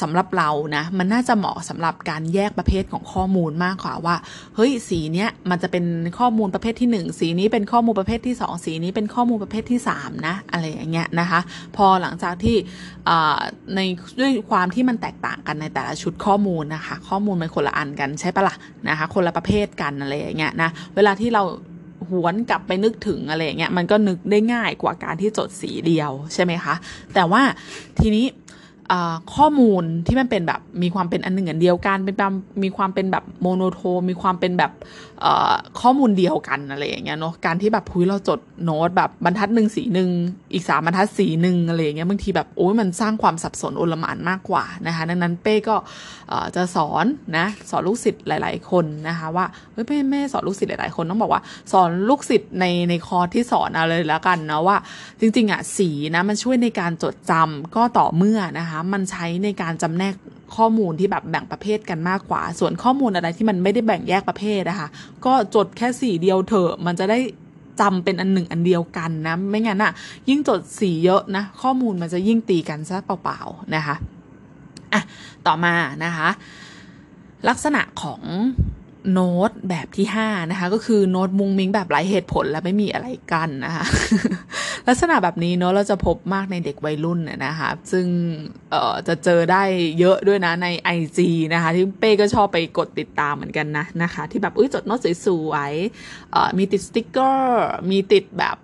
[0.00, 4.16] สำหรับเรานะมันน่าจะเหมาะสำหรับการแยกประเภทของข้อมูลมากกว่าว่า
[4.56, 5.84] เฮ้ยสีเนี้ยมันจะเป็น
[6.18, 11.40] ข้อมูลประเภทที่ 1 สีนี้เป็นข้อมูลประเภทที่ 2 สีนี้เป็นข้อมูลประเภทที่3นะอะไรอย่างเงี้ยนะคะ
[11.76, 12.56] พอหลังจากที่
[13.74, 13.80] ใน
[14.20, 18.56] ด้วยความที่มันแตกต่างกันในแต่ละชุดข้อมูลนะคะ ข้อมูลมันคนละอันกันใช่ปะละ่ะ
[18.88, 21.44] นะคะ คนละประเภทกันอะไรอย่างเงี้ยนะเวลาที่เรา
[22.10, 26.74] หวนกลับไปนึกถึงอะไรเงี้ยมันก็นึกได้ง่ายกว่าการที่จดสีเดียวใช่ไหมคะ
[27.14, 27.42] แต่ว่า
[28.00, 28.24] ทีนี้
[29.34, 34.72] ข้อมูลที่มันเป็นแบบมีความเป็นอันหนึ่งอันเดียวกันเป็นแบบมีความเป็นแบบโมโนโทมีความเป็นแบบ
[35.80, 40.10] ข้อมูลเดียวกันอะไรอย่างเงี้ยเนาะการที่แบบพุ้ยเราจดโน้ตแบบบรรทัดหนึ่งสีหนึ่ง
[40.52, 45.76] อีกสามบรรทัดสีหนึ่งอะไรอย่างเงี้ยบางทีแบบโอ้ยมันสร้างความสับสนโอลมานมากกว่านะคะดังนั้นเป้ก็
[46.56, 47.04] จะสอน
[47.36, 54.76] นะสอนลูกศิษย์หลาย ๆ คนนะคะว่าเฮ้ยเป้ไม่สอนลูกศิษย์หลายๆคนต้องบอกว่า สอนลูกศิษย์ในในคอร์สที่สอนเอาเลยแล้วกันนะว่า
[55.20, 60.14] จริง ๆอะสีนะมันช่วยในการจดจำก็ต่อเมื่อนะคะมันใช้ในการจำแนก
[60.56, 64.88] ข้อมูลที่แบบแบ่งประเภทกันมากกว่า ส่วนข้อมูลอะไรที่มันไม่ได้แบ่งแยกประเภทนะคะ
[65.24, 67.18] ก็จดแค่สีเดียวเถอะมันจะได้
[67.80, 69.92] จำเป็นอันหนึ่งอันเดียวกันนะ ไม่งั้นอะ
[70.28, 73.96] ยิ่งจดสีเยอะนะ ข้อมูลมันจะยิ่งตีกันซะเปล่าๆนะคะ
[74.92, 75.02] อะ
[75.46, 76.28] ต่อมานะคะ
[77.48, 78.22] ลักษณะของ
[79.10, 83.84] โน้ตแบบที่ 5 นะคะ ก็คือโน้ตมุงมิงแบบไร้เหตุผลและไม่มีอะไรกันนะคะ
[84.88, 88.06] ลักษณะแบบนี้เนาะเราจะพบมากในเด็กวัยรุ่นนะคะซึ่ง
[88.70, 89.62] เอ่อจะเจอได้
[89.98, 91.18] เยอะด้วยนะใน IG
[91.54, 98.56] นะคะ ที่เป้ก็ชอบไปกดติดตามเหมือนกันนะนะคะ ที่แบบอุ้ยจดโน้ตสวยๆมีติดสติกเกอร์ มีติดแบบ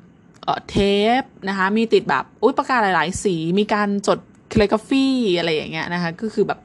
[0.71, 0.77] เท
[1.21, 4.19] ปนะคะ มีติดแบบอุ้ยปากกาหลายๆ สี มีการจด
[4.53, 5.07] calligraphy
[5.39, 6.61] อะไรอย่างเงี้ยนะคะ ก็คือแบบ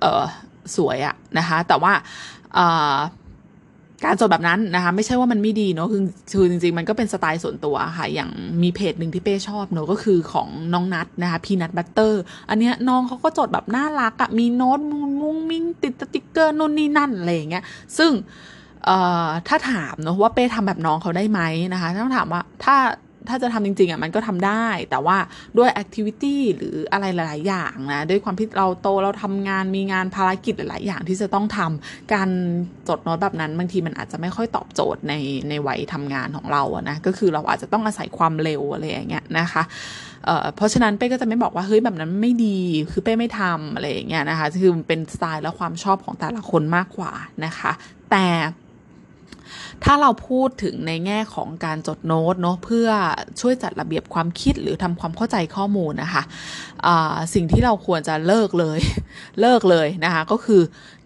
[0.00, 0.24] เออ
[0.76, 1.92] สวยอะนะคะ แต่ว่า
[4.04, 8.30] การจดแบบนั้นนะคะ ไม่ใช่ว่ามันไม่ดีเนาะคือคือจริง ๆ มันก็เป็นสไตล์ส่วนตัวค่ะ อย่าง
[8.62, 17.64] มีเพจหนึ่งที่เป้ชอบเนาะก็คือของน้องนัทนะคะ Peanut Butter อันเนี้ยน้องเขาก็จดแบบน่ารักอะมีโน้ตมุ้งมุ้งมิ้งติดสติ๊กเกอร์นู่นนี่นั่นอะไรอย่างเงี้ย
[17.98, 18.10] ซึ่ง
[19.48, 21.40] ถ้าถามเนาะว่าเป้ทำแบบน้องเขาได้ไหม
[21.72, 22.76] นะคะ ต้องถามว่าถ้า
[23.28, 25.16] ถ้าจะทำจริงๆอะมันก็ทำได้ แต่ว่า
[25.58, 32.28] ด้วยแอคทิวิตี้หรืออะไรหลาย ๆ อย่างนะ ด้วยความที่เราโตเราทำงานมีงานภารกิจหลาย ๆ อย่างที่จะต้องทำการ
[32.88, 35.14] จดโน้ตแบบนั้นบางทีมันอาจจะไม่ค่อยตอบโจทย์ใน
[35.48, 39.62] ในวัยทำงานของเราอะนะก็คือเราอาจจะต้องอาศัยความเร็วอะไรอย่างเงี้ยนะคะ
[40.24, 42.58] เเพราะฉะนั้นเป้ก็จะไม่บอกว่าเฮ้ยแบบนั้นไม่ดี
[42.92, 47.12] คือเป้ไม่ทำอะไรอย่างเงี้ยนะคะคือเป็นสไตล์และความชอบของแต่ละคนมากกว่า
[47.44, 47.72] นะคะ
[48.10, 48.26] แต่
[49.84, 52.88] ถ้าเราพูดถึงในแง่ของการจดโน้ตเนาะเพื่อ
[53.40, 58.78] ช่วยจัดระเบียบความคิดหรือทำความเข้าใจข้อมูลนะคะะสิ่งที่เราควรจะเลิกเลย
[59.40, 60.62] เลิกเลยนะคะก็คือ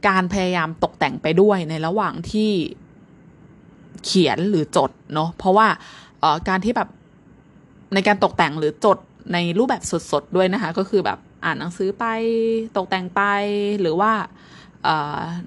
[0.08, 2.50] การพยายามตกแต่งไปด้วยในระหว่างที่
[4.04, 5.66] เขียนหรือจดเนาะเพราะว่า
[6.48, 6.88] การที่แบบ
[7.94, 8.98] ในการตกแต่งหรือจด
[9.32, 9.82] ในรูปแบบ
[10.12, 12.04] สดๆด้วยนะคะ ก็คือแบบอ่านหนังสือไป
[12.76, 13.22] ตกแต่งไป
[13.80, 14.12] หรือว่า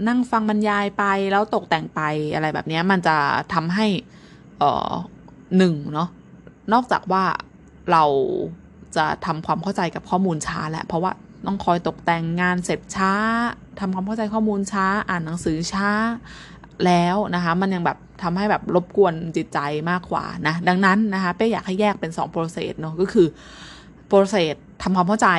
[0.08, 2.02] นั่งฟังบรรยายไปแล้วตกแต่งไป
[2.34, 3.17] อะไรแบบนี้มันจะ
[3.54, 3.88] ทำให้
[5.58, 6.10] หนึ่งเนาะ
[6.73, 7.23] นอกจากว่า
[7.91, 8.04] เรา
[8.95, 11.12] จะทำความเข้าใจกับข้อมูลช้าแหละเพราะว่า
[11.45, 13.13] ต้องคอยตกแต่งงานเสร็จช้า
[13.80, 15.89] ทำความเข้าใจข้อมูลช้า อ่านหนังสือช้า
[16.86, 23.28] แล้วนะคะ มันยังแบบทำให้แบบรบกวนจิตใจมากกว่านะ ดังนั้นนะคะเป้อยากให้แยกเป็น2 process เนาะก็คือ
[24.10, 25.30] process ทำความเข้าใจ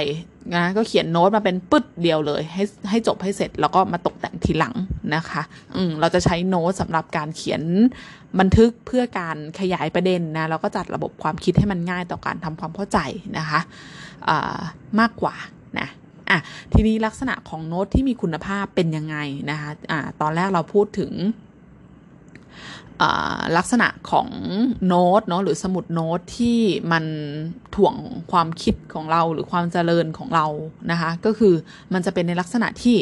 [0.55, 4.75] นะก็เขียนโน้ตมาเป็นปึ๊ดเดียวเลย ให้ให้จบให้เสร็จแล้วก็มาตกแต่งทีหลัง
[5.15, 5.43] นะคะ
[5.77, 7.63] อืมเราจะใช้โน้ตสำหรับการเขียน
[8.41, 12.99] บันทึกเพื่อการขยายประเด็นนะแล้วก็จัดระบบความคิดให้มันง่ายต่อการทำความเข้าใจ
[13.39, 14.61] นะคะะ
[15.01, 15.35] มากกว่า
[15.79, 15.89] นะ
[16.31, 16.39] อะ
[16.73, 19.17] ทีนี้ลักษณะของโน้ตที่มีคุณภาพเป็นยังไง
[19.51, 21.13] นะคะอ่าตอนแรกเราพูดถึง
[23.57, 24.29] ลักษณะของ
[24.87, 26.59] โน้ตเนาะหรือสมุดโน้ตที่
[26.93, 27.05] มัน
[27.75, 27.95] ถ่วง
[28.33, 30.47] ความคิดของเราหรือความเจริญของเรา
[30.91, 31.55] นะคะ ก็คือ
[31.93, 32.97] มันจะเป็นในลักษณะที่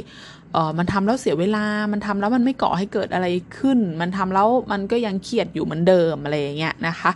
[0.53, 3.27] เออมันทำแล้วเสียเวลา มันทำแล้วมันไม่ก่อให้เกิดอะไร
[3.59, 7.13] ขึ้น มันทำแล้วมันก็ยังเครียดอยู่เหมือนเดิมอะไรอย่างเงี้ยนะคะ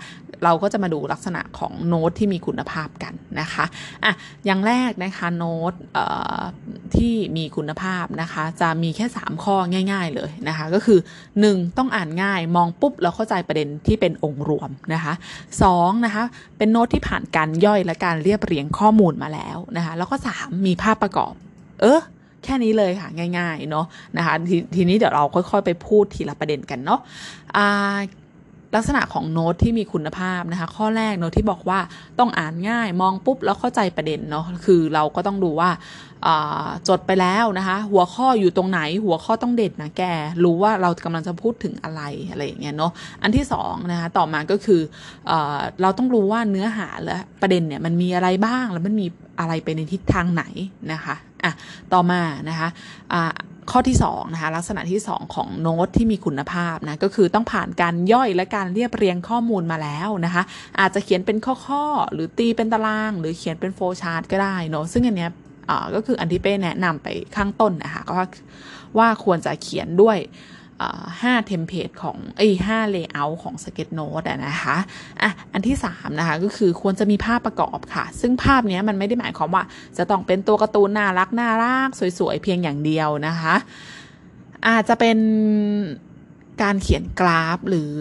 [0.47, 3.65] เราก็จะมาดูลักษณะของโน้ตที่มีคุณภาพกันนะคะ
[4.05, 4.13] อะ
[4.47, 5.73] อย่างแรกนะคะโน้ต
[6.97, 9.57] ที่มีคุณภาพนะคะ จะมีแค่ 3 ข้อ
[9.93, 10.99] ง่าย ๆเลยนะคะ ก็คือ
[11.39, 11.79] 1.
[11.79, 15.13] ต้องอ่านง่ายมองปุ๊บแล้วเข้าใจประเด็นที่เป็นองค์รวมนะคะ
[15.59, 16.25] 2นะคะ
[16.59, 21.33] เป็นโน้ตที่ผ่านการย่อยและการเรียบเรียงข้อมูลมาแล้วนะคะ แล้วก็ 3 มีภาพประกอบ
[21.83, 22.01] เออ
[22.45, 27.01] แค่นี้เลยค่ะง่ายๆเนาะนะคะททีนี้เดี๋ยวเราค่อยๆ ไปพูดทีละประเด็นกันเนาะ
[28.77, 31.79] ลักษณะของโน้ตที่มีคุณภาพนะคะ ข้อแรกโน้ตที่บอกว่า
[32.19, 35.71] ต้องอ่านง่ายมองปุ๊บแล้วเข้าใจประเด็นเนาะคือเราก็ต้องดูว่า
[36.89, 40.03] จดไปแล้วนะคะ หัวข้ออยู่ตรงไหน หัวข้อต้องเด็ดนะแก
[40.45, 44.81] รู้ว่าเรากำลังจะพูดถึงอะไรอะไรอย่างเงี้ยเนาะอันที่สองนะคะต่อมาก็คือ
[45.27, 45.33] เอ
[45.83, 49.07] เราต้องรู้ว่าเนื้อหาและประเด็นเนี่ยมันมีอะไรบ้างแล้วมันมี
[49.41, 50.45] อะไรไปในทิศทางไหน
[50.93, 51.53] นะคะ อะ
[51.93, 52.69] ต่อมานะคะ
[53.13, 53.33] อ่า
[53.71, 60.43] ข้อที่2นะคะลักษณะที่ 2 ของโน้ตที่มีคุณภาพนะก็คือต้องผ่านการย่อยและการเรียบเรียงข้อมูลมาแล้วนะคะ
[60.81, 61.37] อาจจะเขียนเป็น
[61.69, 65.31] ข้อๆหรือตีเป็นตาราง หรือเขียนเป็นโฟล์ชาร์ตก็ได้เนาะซึ่งอันเนี้ย
[65.95, 68.15] ก็คืออันที่เป้แนะนำไปข้างต้นนะคะก็
[68.99, 70.19] ว่าควรจะเขียนด้วย
[71.23, 74.77] ห้า template ของไอ้ห้า layer ของ Sketch Note นะคะ
[75.23, 79.65] อะอันที่สามนะคะก็คือควรจะมีภาพประกอบค่ะ ซึ่งภาพนี้มันไม่ได้หมายความว่า
[79.99, 83.55] จะต้องเป็นตัวการ์ตูนน่ารักน่ารักสวยๆ เพียงอย่างเดียวนะคะ
[84.69, 85.19] อาจจะเป็น
[86.63, 87.95] การเขียนกราฟหรือ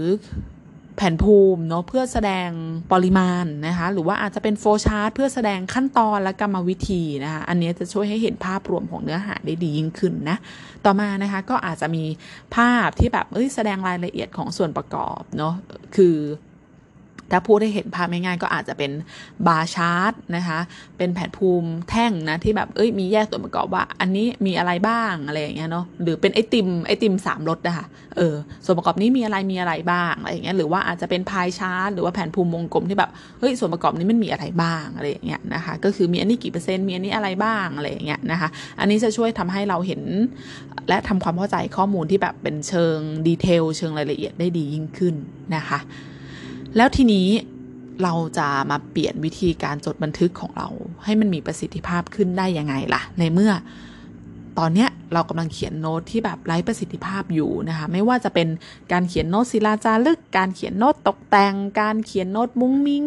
[1.04, 2.50] แผนภูมิเนาะเพื่อแสดง
[2.94, 10.38] ปริมาณนะคะหรือว่าอาจจะเป็นโฟชาร์ตเพื่อแสดงขั้นตอนและกรรมวิธีนะคะอันนี้จะช่วยให้เห็นภาพรวมของเนื้อหาได้ดียิ่งขึ้นนะ
[10.86, 12.04] ต่อมานะคะก็อาจจะมี
[12.56, 15.54] ภาพที่แบบเอ้ยแสดงรายละเอียดของส่วนประกอบเนาะ
[15.96, 16.16] คือ
[17.32, 18.91] ถ้าพูดให้เห็นภาพง่ายๆก็อาจจะเป็น
[19.48, 20.60] บาร์ชาร์ตนะคะ
[20.98, 27.86] เป็นแผ่นภูมิแท่งนะที่แบบเอ้ยมีแยกส่วนประกอบว่า อันนี้มีอะไรบ้างอะไรอย่างเงี้ยเนาะหรือเป็นไอติมไอติมสามรสนะคะ
[28.17, 40.02] เออส่วนประกอบนี้มีอะไรมีอะไรบ้างอะไรอย่างเงี้ยหรือว่าอาจจะเป็นพายชาร์ตหรือว่าแผ่นภูมิวงกลมที่แบบเฮ้ยส่วนประกอบนี้มันมีอะไรบ้างอะไรอย่างเงี้ยนะคะ ก็คือมีอันนี้กี่เปอร์เซ็นต์มีอันนี้อะไรบ้างอะไรอย่างเงี้ยนะคะ อันนี้จะช่วยทำให้เราเห็น
[40.89, 45.15] และทำความเข้าใจข้อมูลที่แบบเป็นเชิงดีเทลเชิงรายละเอียดได้ดียิ่งขึ้น
[45.56, 45.80] นะคะ
[46.77, 47.27] แล้วทีนี้
[48.03, 50.67] เราจะมาเปลี่ยนวิธีการจดบันทึกของเรา
[51.03, 53.51] ให้มันมีประสิทธิภาพขึ้นได้ยังไงล่ะ ในเมื่อ
[54.60, 58.47] ตอนเนี้ยเรากำลังเขียนโน้ตที่แบบไร้ประสิทธิภาพอยู่นะคะ ไม่ว่าจะเป็น
[58.91, 63.05] การเขียนโน้ตศิลาจารึก การเขียนโน้ตตกแต่ง การเขียนโน้ตมุ้งมิ้ง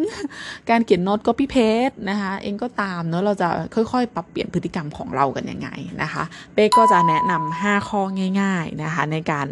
[0.71, 1.57] การเขียนโน้ตก็พี่เพ
[1.89, 5.69] จนะคะ เองก็ตามเนาะเราจะค่อยๆ ปรับเปลี่ยนพฤติกรรมของเรากันยังไง
[6.03, 8.03] นะคะ เป้ก็จะแนะนำ5ข้อ
[8.41, 9.49] ง่าย ๆนะคะ ในการ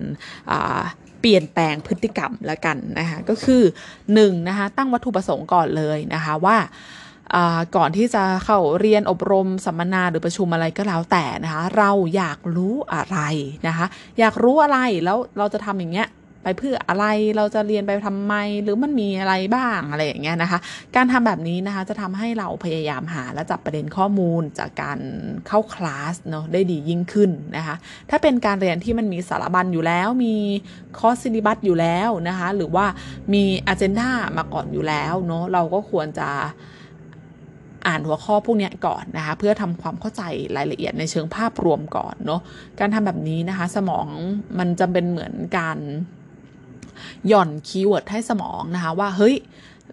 [1.23, 3.63] เปลี่ยนแปลงพฤติกรรมแล้วกันนะคะก็คือ
[4.05, 6.57] 1นะคะตั้งวัตถุประสงค์ก่อนเลยนะคะว่า
[7.77, 13.19] ก่อนที่จะเข้าเรียนอบรมสัมมนาหรือประชุมอะไรก็แล้วแต่นะคะเราอยากรู้อะไร
[13.67, 13.87] นะคะ
[14.19, 16.09] อยากรู้อะไรแล้วเราจะทำอย่างเงี้ย
[16.43, 17.05] ไปเพื่ออะไร
[17.37, 20.59] เราจะเรียนไปทำไม หรือมันมีอะไรบ้างอะไรอย่างเงี้ยนะคะ
[20.97, 24.99] การทำแบบนี้นะคะจะทำให้เราพยายามหาและจับประเด็นข้อมูลจากการ
[25.47, 27.77] เข้าคลาสเนาะได้ดียิ่งขึ้นนะคะ
[28.11, 30.35] ถ้าเป็นการเรียนที่มันมีสารบัญอยู่แล้วมี
[30.99, 32.87] คอร์สซิลิบัสอยู่แล้วนะคะ หรือว่า
[33.33, 36.31] มี agenda มาก่อนอยู่แล้วเนาะเราก็ควรจะ
[37.89, 40.23] อ่านหัวข้อพวกนี้ก่อนนะคะ เพื่อทำความเข้าใจ
[40.57, 42.41] รายละเอียดในเชิงภาพรวมก่อนเนาะ
[42.81, 44.07] การทำแบบนี้นะคะ สมอง
[44.59, 45.79] มันจะเป็นเหมือนการ
[47.29, 49.37] หย่อน keyword ให้สมองนะคะ ว่าเฮ้ย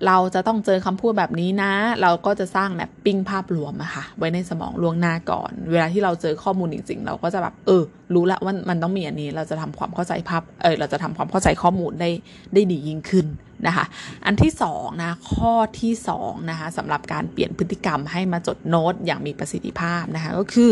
[0.08, 7.84] เราจะต้องเจอคำพูดแบบนี้นะ เราก็จะสร้าง mapping ภาพรวมอะค่ะ ไว้ในสมองล่วงหน้าก่อน เวลาที่เราเจอข้อมูลจริงๆ เราก็จะแบบเออ
[8.14, 12.10] รู้ละว่ามันต้องมีอันนี้ เราจะทำความเข้าใจภาพ เออเราจะทำความเข้าใจข้อมูลได้
[12.54, 13.28] ได้ดียิ่งขึ้น
[13.68, 13.86] นะคะ
[14.26, 20.72] อันที่2นะ ข้อที่2นะคะสำหรับการเปลี่ยนพฤติกรรมให้มาจดโน้ตอย่างมีประสิทธิภาพนะคะ ก็คือ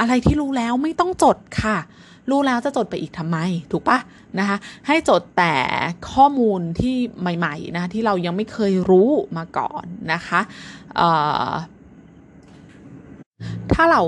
[0.00, 1.78] อะไรที่รู้แล้วไม่ต้องจดค่ะ
[2.30, 3.38] รู้แล้วจะจดไปอีกทำไม
[3.72, 3.98] ถูกปะ
[4.38, 4.56] นะคะ
[4.86, 5.54] ให้จดแต่
[6.12, 10.40] ข้อมูลที่ใหม่ๆนะที่เรายังไม่เคยรู้มาก่อนนะคะ
[13.72, 14.02] ถ้าเรา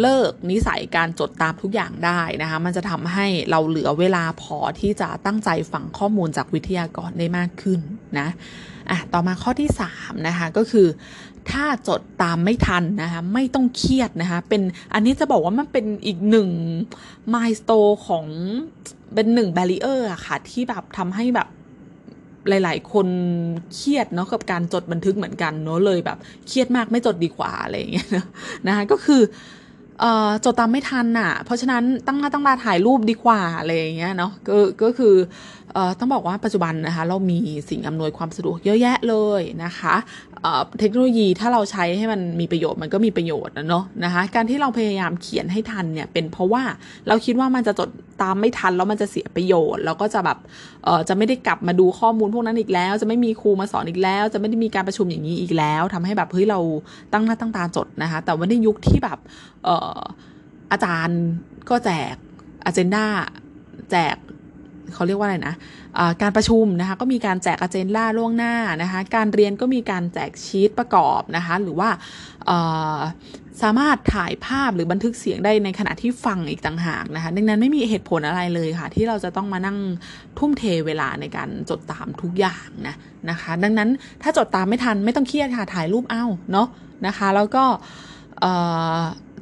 [0.00, 7.80] เลิกนิสัยการจดตามทุกอย่างได้นะคะ มันจะทำให้เราเหลือเวลาพอที่จะตั้งใจฟังข้อมูลจากวิทยากรได้มากขึ้น
[8.18, 8.28] นะ
[8.90, 10.88] อะต่อมาข้อที่3นะคะก็คือ
[11.50, 14.62] ถ้าจดตามไม่ทันนะคะไม่ต้องเครียดนะคะเป็น
[14.94, 16.48] อันนี้จะบอกว่ามันเป็นอีกหนึ่ง
[17.34, 17.72] milestone
[18.06, 18.24] ของ
[19.14, 21.48] เป็นหนึ่ง barrier อะค่ะที่แบบทำให้แบบ
[22.48, 23.06] หลายๆ คน
[23.74, 28.08] เครียดเนาะกับการจดบันทึกเหมือนกันเนาะเลยแบบเครียดมากไม่จดดีกว่าอะไรอย่างเงี้ย
[28.66, 29.22] นะคะก็คือ
[30.44, 35.14] จดตามไม่ทันอะ เพราะฉะนั้นตั้งหน้าตั้งตาถ่ายรูปดีกว่าอะไรอย่างเงี้ยเนาะก็ก็คือ
[35.98, 37.38] ต้องบอกว่าปัจจุบันนะคะ เรามี
[37.70, 39.94] สิ่งอำนวยความสะดวกเยอะแยะเลยนะคะ
[40.78, 46.62] เทคโนโลยีถ้าเราใช้ให้มันมีประโยชน์มันก็มีประโยชน์นะเนาะนะคะการที่เราพยายามเขียนให้ทันเนี่ยเป็นเพราะว่า
[47.08, 47.88] เราคิดว่ามันจะจด
[48.22, 50.38] ตามไม่ทันแล้วมันจะเสียประโยชน์ แล้วก็จะแบบ
[50.84, 56.60] เออจะไม่ได้กลับมาดูข้อมูลพวกนั้นอีกแล้ว จะไม่มีครูมาสอนอีกแล้ว จะไม่ได้มีการประชุมอย่างนี้อีกแล้วทำให้แบบเฮ้ยเรา
[57.12, 59.18] ตั้งหน้าตั้งตาจดนะคะแต่ว่าในยุคที่แบบ
[59.64, 60.00] เออ
[60.72, 61.20] อาจารย์
[61.70, 62.14] ก็แจก
[62.64, 63.06] อเจนดา
[63.90, 64.16] แจก
[64.94, 71.88] เขาเรียกว่าอะไรนะะการประชุมนะคะก็มีการแจกอเจนดาล่วงหน้านะคะการเรียนก็มีการแจกชีตประกอบนะคะหรือว่า
[73.62, 79.78] สามารถถ่ายภาพหรือบันทึกเสียงได้ในขณะที่ฟังอีกต่างหากนะคะดังนั้นไม่มีเหตุผลอะไรเลยค่ะ ที่เราจะต้องมานั่ง
[80.38, 82.94] ทุ่มเทเวลาในการจดตามทุกอย่างนะ
[83.30, 83.88] นะคะ ดังนั้น
[84.22, 86.68] ถ้าจดตามไม่ทันไม่ต้องเครียดค่ะถ่ายรูปเอาเนาะ
[87.06, 87.64] นะคะ แล้วก็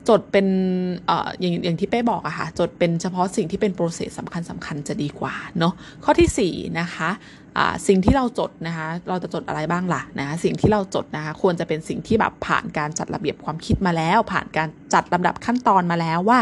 [0.09, 0.47] จดเป็น
[1.09, 5.73] ออย่างอย่างที่เป้บอกอะค่ะ จดเป็นเฉพาะสิ่งที่เป็น process สำคัญสำคัญจะดีกว่าเนาะ
[6.05, 7.11] ข้อที่4นะคะ
[7.87, 16.41] สิ่งที่เราจดนะคะเราจะจดอะไรบ้างล่ะนะคะสิ่งที่เราจดนะคะควรจะเป็นสิ่งที่แบบผ่านการจัดระเบียบความคิดมาแล้ว ผ่านการจัดลำดับขั้นตอนมาแล้วว่า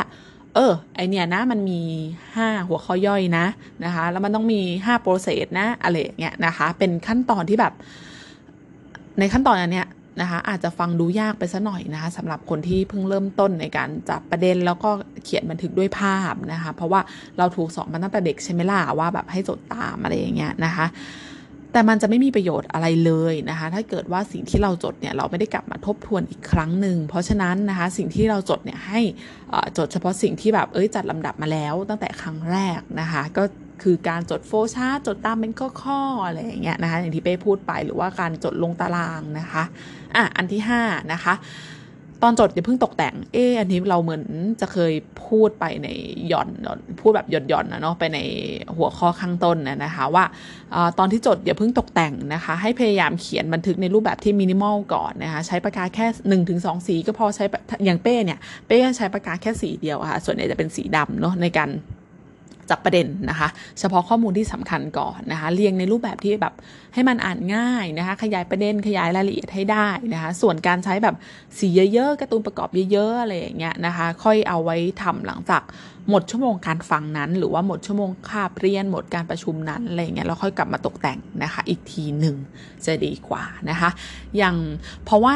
[0.54, 1.80] เออไอเนี่ยนะมันมี
[2.28, 3.46] 5 หัวข้อย่อยนะ
[3.84, 7.72] นะคะแล้วมันต้องมี5 process นะอะไรอย่างเงี้ยนะคะเป็นขั้นตอนที่แบบ
[9.18, 9.88] ในขั้นตอนอันเนี้ย
[10.20, 14.90] นะคะอาจจะฟังดูยากไปซะหน่อยนะคะสำหรับคนที่เพิ่งเริ่มต้นในการจับประเด็นแล้วก็
[15.24, 17.00] เขียนบันทึกด้วยภาพนะคะ เพราะว่า
[17.38, 20.86] เราถูกสอนมาตั้งแต่เด็กใช่ไหมล่ะว่าแบบให้จดตามอะไรอย่างเงี้ยนะคะ
[21.72, 29.00] แต่มันจะไม่มีประโยชน์อะไรเลยนะคะ ถ้าเกิดว่าสิ่งที่เราจดเนี่ยเราไม่ได้กลับมาทบทวนอีกครั้งหนึ่งเพราะฉะนั้นนะคะสิ่งที่เราจดเนี่ยให้
[29.78, 33.42] จดเฉพาะสิ่งที่แบบเอ้ยจัดลำดับมาแล้วตั้งแต่ครั้งแรกนะคะ ก็
[33.82, 39.64] คือการจดโฟชาร์จดตามเป็นข้อๆอะไรอย่างเงี้ยนะคะอย่างที่เป้พูดไปหรือว่าการจดลงตารางนะคะ
[40.16, 41.34] อะอันที่5นะคะ
[42.24, 44.24] ตอนจดอย่าเพิ่งตกแต่ง เอออันนี้เราเหมือน
[44.60, 44.92] จะเคย
[45.26, 45.88] พูดไปใน
[46.28, 46.48] หย่อน
[47.00, 48.18] พูดแบบหย่อนหย่อนนะเนาะไปใน
[48.76, 50.24] หัวข้อข้างต้นนะคะว่า
[50.74, 57.44] อตอนที่จดอย่าเพิ่งตกแต่งนะคะ ให้พยายามเขียนบันทึกในรูปแบบที่มินิมอลก่อนนะคะใช้ปากกาแค่1นถึงสสีก็พอใช้
[57.84, 61.70] อย่างเป้เนี่ยเป้ใช้ปากกาแค่สีเดียวค่ะส่วนใหญ่จะเป็นสีดำเนาะในการ
[62.70, 63.48] จับประเด็นนะคะ
[63.78, 66.54] เฉพาะข้อมูลที่สำคัญก่อนนะคะ เรียงในรูปแบบที่แบบ
[66.94, 71.14] ให้มันอ่านง่ายนะคะ ขยายประเด็นขยายรายละเอียดให้ได้นะคะ ส่วนการใช้แบบ
[71.58, 75.62] สีเยอะๆการ์ตูนประกอบเยอะๆอะไรอย่างเงี้ยนะคะ ค่อยเอาไว้ทำหลังจาก
[76.10, 82.36] หมดชั่วโมงการฟังนั้น หรือว่าหมดชั่วโมงคาบเรียนหมดการประชุมนั้นอะไรเงี้ยเราค่อยกลับมาตกแต่งนะคะ อีกทีหนึ่ง
[82.86, 83.90] จะดีกว่านะคะ
[84.36, 84.56] อย่าง
[85.04, 85.34] เพราะว่า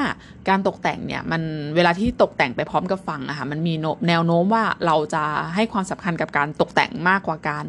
[0.48, 1.42] การตกแต่งเนี่ยมัน
[1.76, 3.74] เวลาที่ตกแต่งไปพร้อมกับฟังอะค่ะมันมี
[4.08, 5.24] แนวโน้มว่าเราจะ
[5.54, 7.66] ให้ความสำคัญกับการตกแต่งมากกว่าการ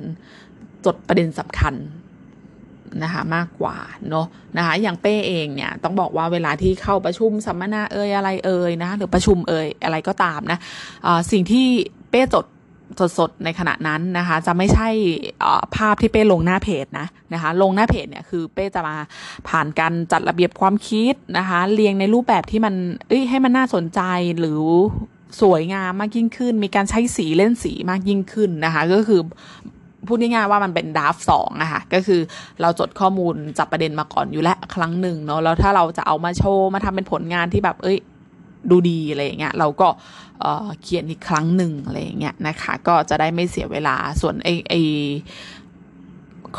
[0.86, 1.76] จดประเด็นสำคัญ
[3.04, 3.78] นะคะมากกว่า
[4.10, 4.26] เนาะ
[4.58, 11.68] นะคะอย่างเป้เองเนี่ยต้องบอกว่าเวลาที่เข้าประชุมสัมมนาเอ่ยอะไรเอ่ยนะหรือประชุมเอ่ยอะไรก็ตามนะะสิ่งที่
[12.12, 12.46] เป้จด
[13.17, 14.88] สดๆ ในขณะนั้นนะคะ จะไม่ใช่
[15.76, 18.95] ภาพที่เป้ลงหน้าเพจนะนะคะ ลงหน้าเพจเนี่ยคือเป้จะมา
[19.47, 22.73] ผ่านการจัดระเบียบความคิดนะคะ เรียงในรูปแบบที่มัน
[23.08, 24.02] เอ้ยให้มันน่าสนใจ
[24.39, 24.62] หรือ
[25.41, 29.21] สวยงามมากยิ่งขึ้น มีการใช้สีเล่นสีมากยิ่งขึ้นนะคะ ก็คือ
[30.08, 32.21] พูดง่ายๆว่ามันเป็นดาฟสองอะค่ะก็คือ
[32.62, 37.97] เราจดข้อมูลจับประเด็นมาก่อนอยู่แล้วครั้งหนึ่งเนาะแล้วถ้าเราจะเอามาโชว์มาทำเป็นผลงานที่แบบเอ้ย
[38.72, 39.88] ดูดีอะไรอย่างเงี้ยเราก็
[40.82, 44.74] เขียนอีกครั้งหนึ่งอะไรอย่างเงี้ยนะคะ ก็จะได้ไม่เสียเวลาส่วนไอไอ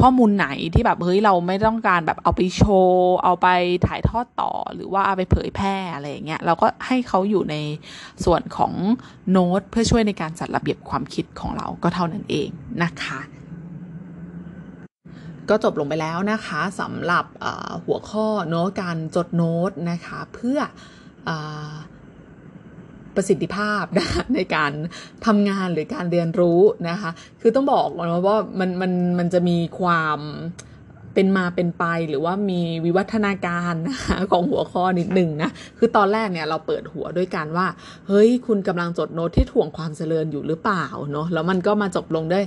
[0.01, 3.49] ข้อมูลไหนที่แบบเฮ้ยเราไม่ต้องการแบบเอาไปโชว์เอาไป
[3.87, 7.57] ถ่ายทอดต่อหรือว่าเอาไปเผยแพร่อะไรอย่างเงี้ยเราก็ให้เขาอยู่ใน
[8.25, 8.73] ส่วนของ
[9.31, 12.49] โน้ตเพื่อช่วยในการจัดระเบียบความคิดของเราก็เท่านั้นเอง
[12.83, 13.21] นะคะ
[15.49, 17.25] ก็จบลงไปแล้วนะคะสำหรับ
[17.85, 20.59] หัวข้อเนาะการจดโน้ตนะคะ เพื่อ
[21.29, 21.31] อ
[23.19, 24.73] ประสิทธิภาพนะในการ
[25.27, 30.19] ทำงานหรือการเรียนรู้นะคะ คือต้องบอกก่อนว่ามันมันมันจะมีความ
[31.15, 37.67] เป็นมาเป็นไปหรือว่ามีวิวัฒนาการนะคะของหัวข้อนิดหนึ่งนะคือตอนแรกเนี่ยเราเปิดหัวด้วยการว่า
[38.09, 42.45] เฮ้ยคุณกำลังจดโน้ตที่ถ่วงความเจริญอยู่หรือเปล่าเนาะแล้วมันก็มาจบลงด้วย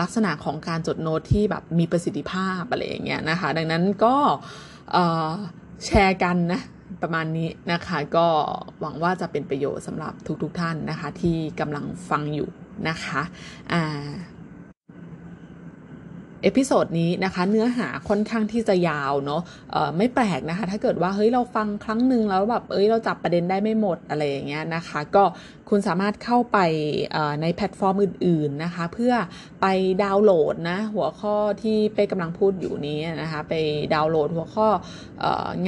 [0.00, 4.16] ลักษณะของการจดโน้ตที่แบบมีประสิทธิภาพอะไรอย่างเงี้ยนะคะ ดังนั้นก็
[5.86, 6.60] แชร์กันนะ
[7.02, 8.26] ประมาณนี้นะคะก็
[8.80, 12.48] หวังว่าจะเป็นประโยชน์สำหรับทุกๆทท่านนะคะ ที่กำลังฟังอยู่
[12.88, 13.22] นะคะ
[13.72, 14.08] อ่า
[16.42, 19.42] episode นี้นะคะเนื้อหาค่อนข้างที่จะยาวเนาะ
[19.96, 25.24] ไม่แปลกนะคะ ถ้าเกิดว่าเฮ้ยเราฟังครั้งหนึ่งแล้วแบบเอ้ยเราจับประเด็นได้ไม่หมดอะไรอย่างเงี้ยนะคะ ก็
[25.68, 26.58] คุณสามารถเข้าไป
[27.42, 29.14] ในแพลตฟอร์มอื่น ๆนะคะ เพื่อ
[29.60, 29.66] ไป
[30.04, 33.54] ดาวน์โหลดนะหัวข้อที่เป้กำลังพูดอยู่นี้นะคะ ไป
[33.94, 34.68] ดาวน์โหลดหัวข้อ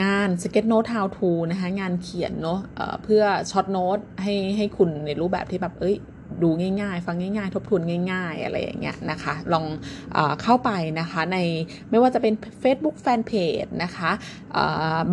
[0.03, 2.61] งาน Sketch Note How to นะคะงานเขียนเนาะ
[3.03, 5.97] เพื่อ short note ให้ให้คุณในรูปแบบที่แบบเอ้ย
[6.43, 6.49] ดู
[6.81, 9.65] ง่ายๆ ฟังง่ายๆ ทบทวนง่าย ๆ อะไรอย่างเงี้ยนะคะ ลอง
[10.13, 11.39] เอเข้าไปนะคะใน
[11.91, 14.11] ไม่ว่าจะเป็น Facebook Fanpage นะคะ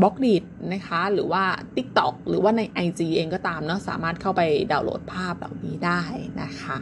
[0.02, 1.44] Blockdit นะคะ หรือว่า
[1.76, 6.02] TikTok หรือว่าใน IG เองก็ตามเนาะสามารถเข้าไปดาวน์โหลดภาพเหล่านี้ได้
[6.42, 6.80] นะคะ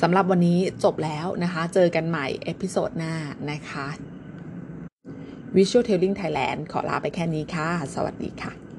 [0.00, 3.14] สำหรับวันนี้จบแล้วนะคะ เจอกันใหม่ episode หน้า
[3.50, 3.86] นะคะ
[5.56, 8.69] Visual Tailing Thailand ขอลาไปแค่นี้ค่ะ สวัสดีค่ะ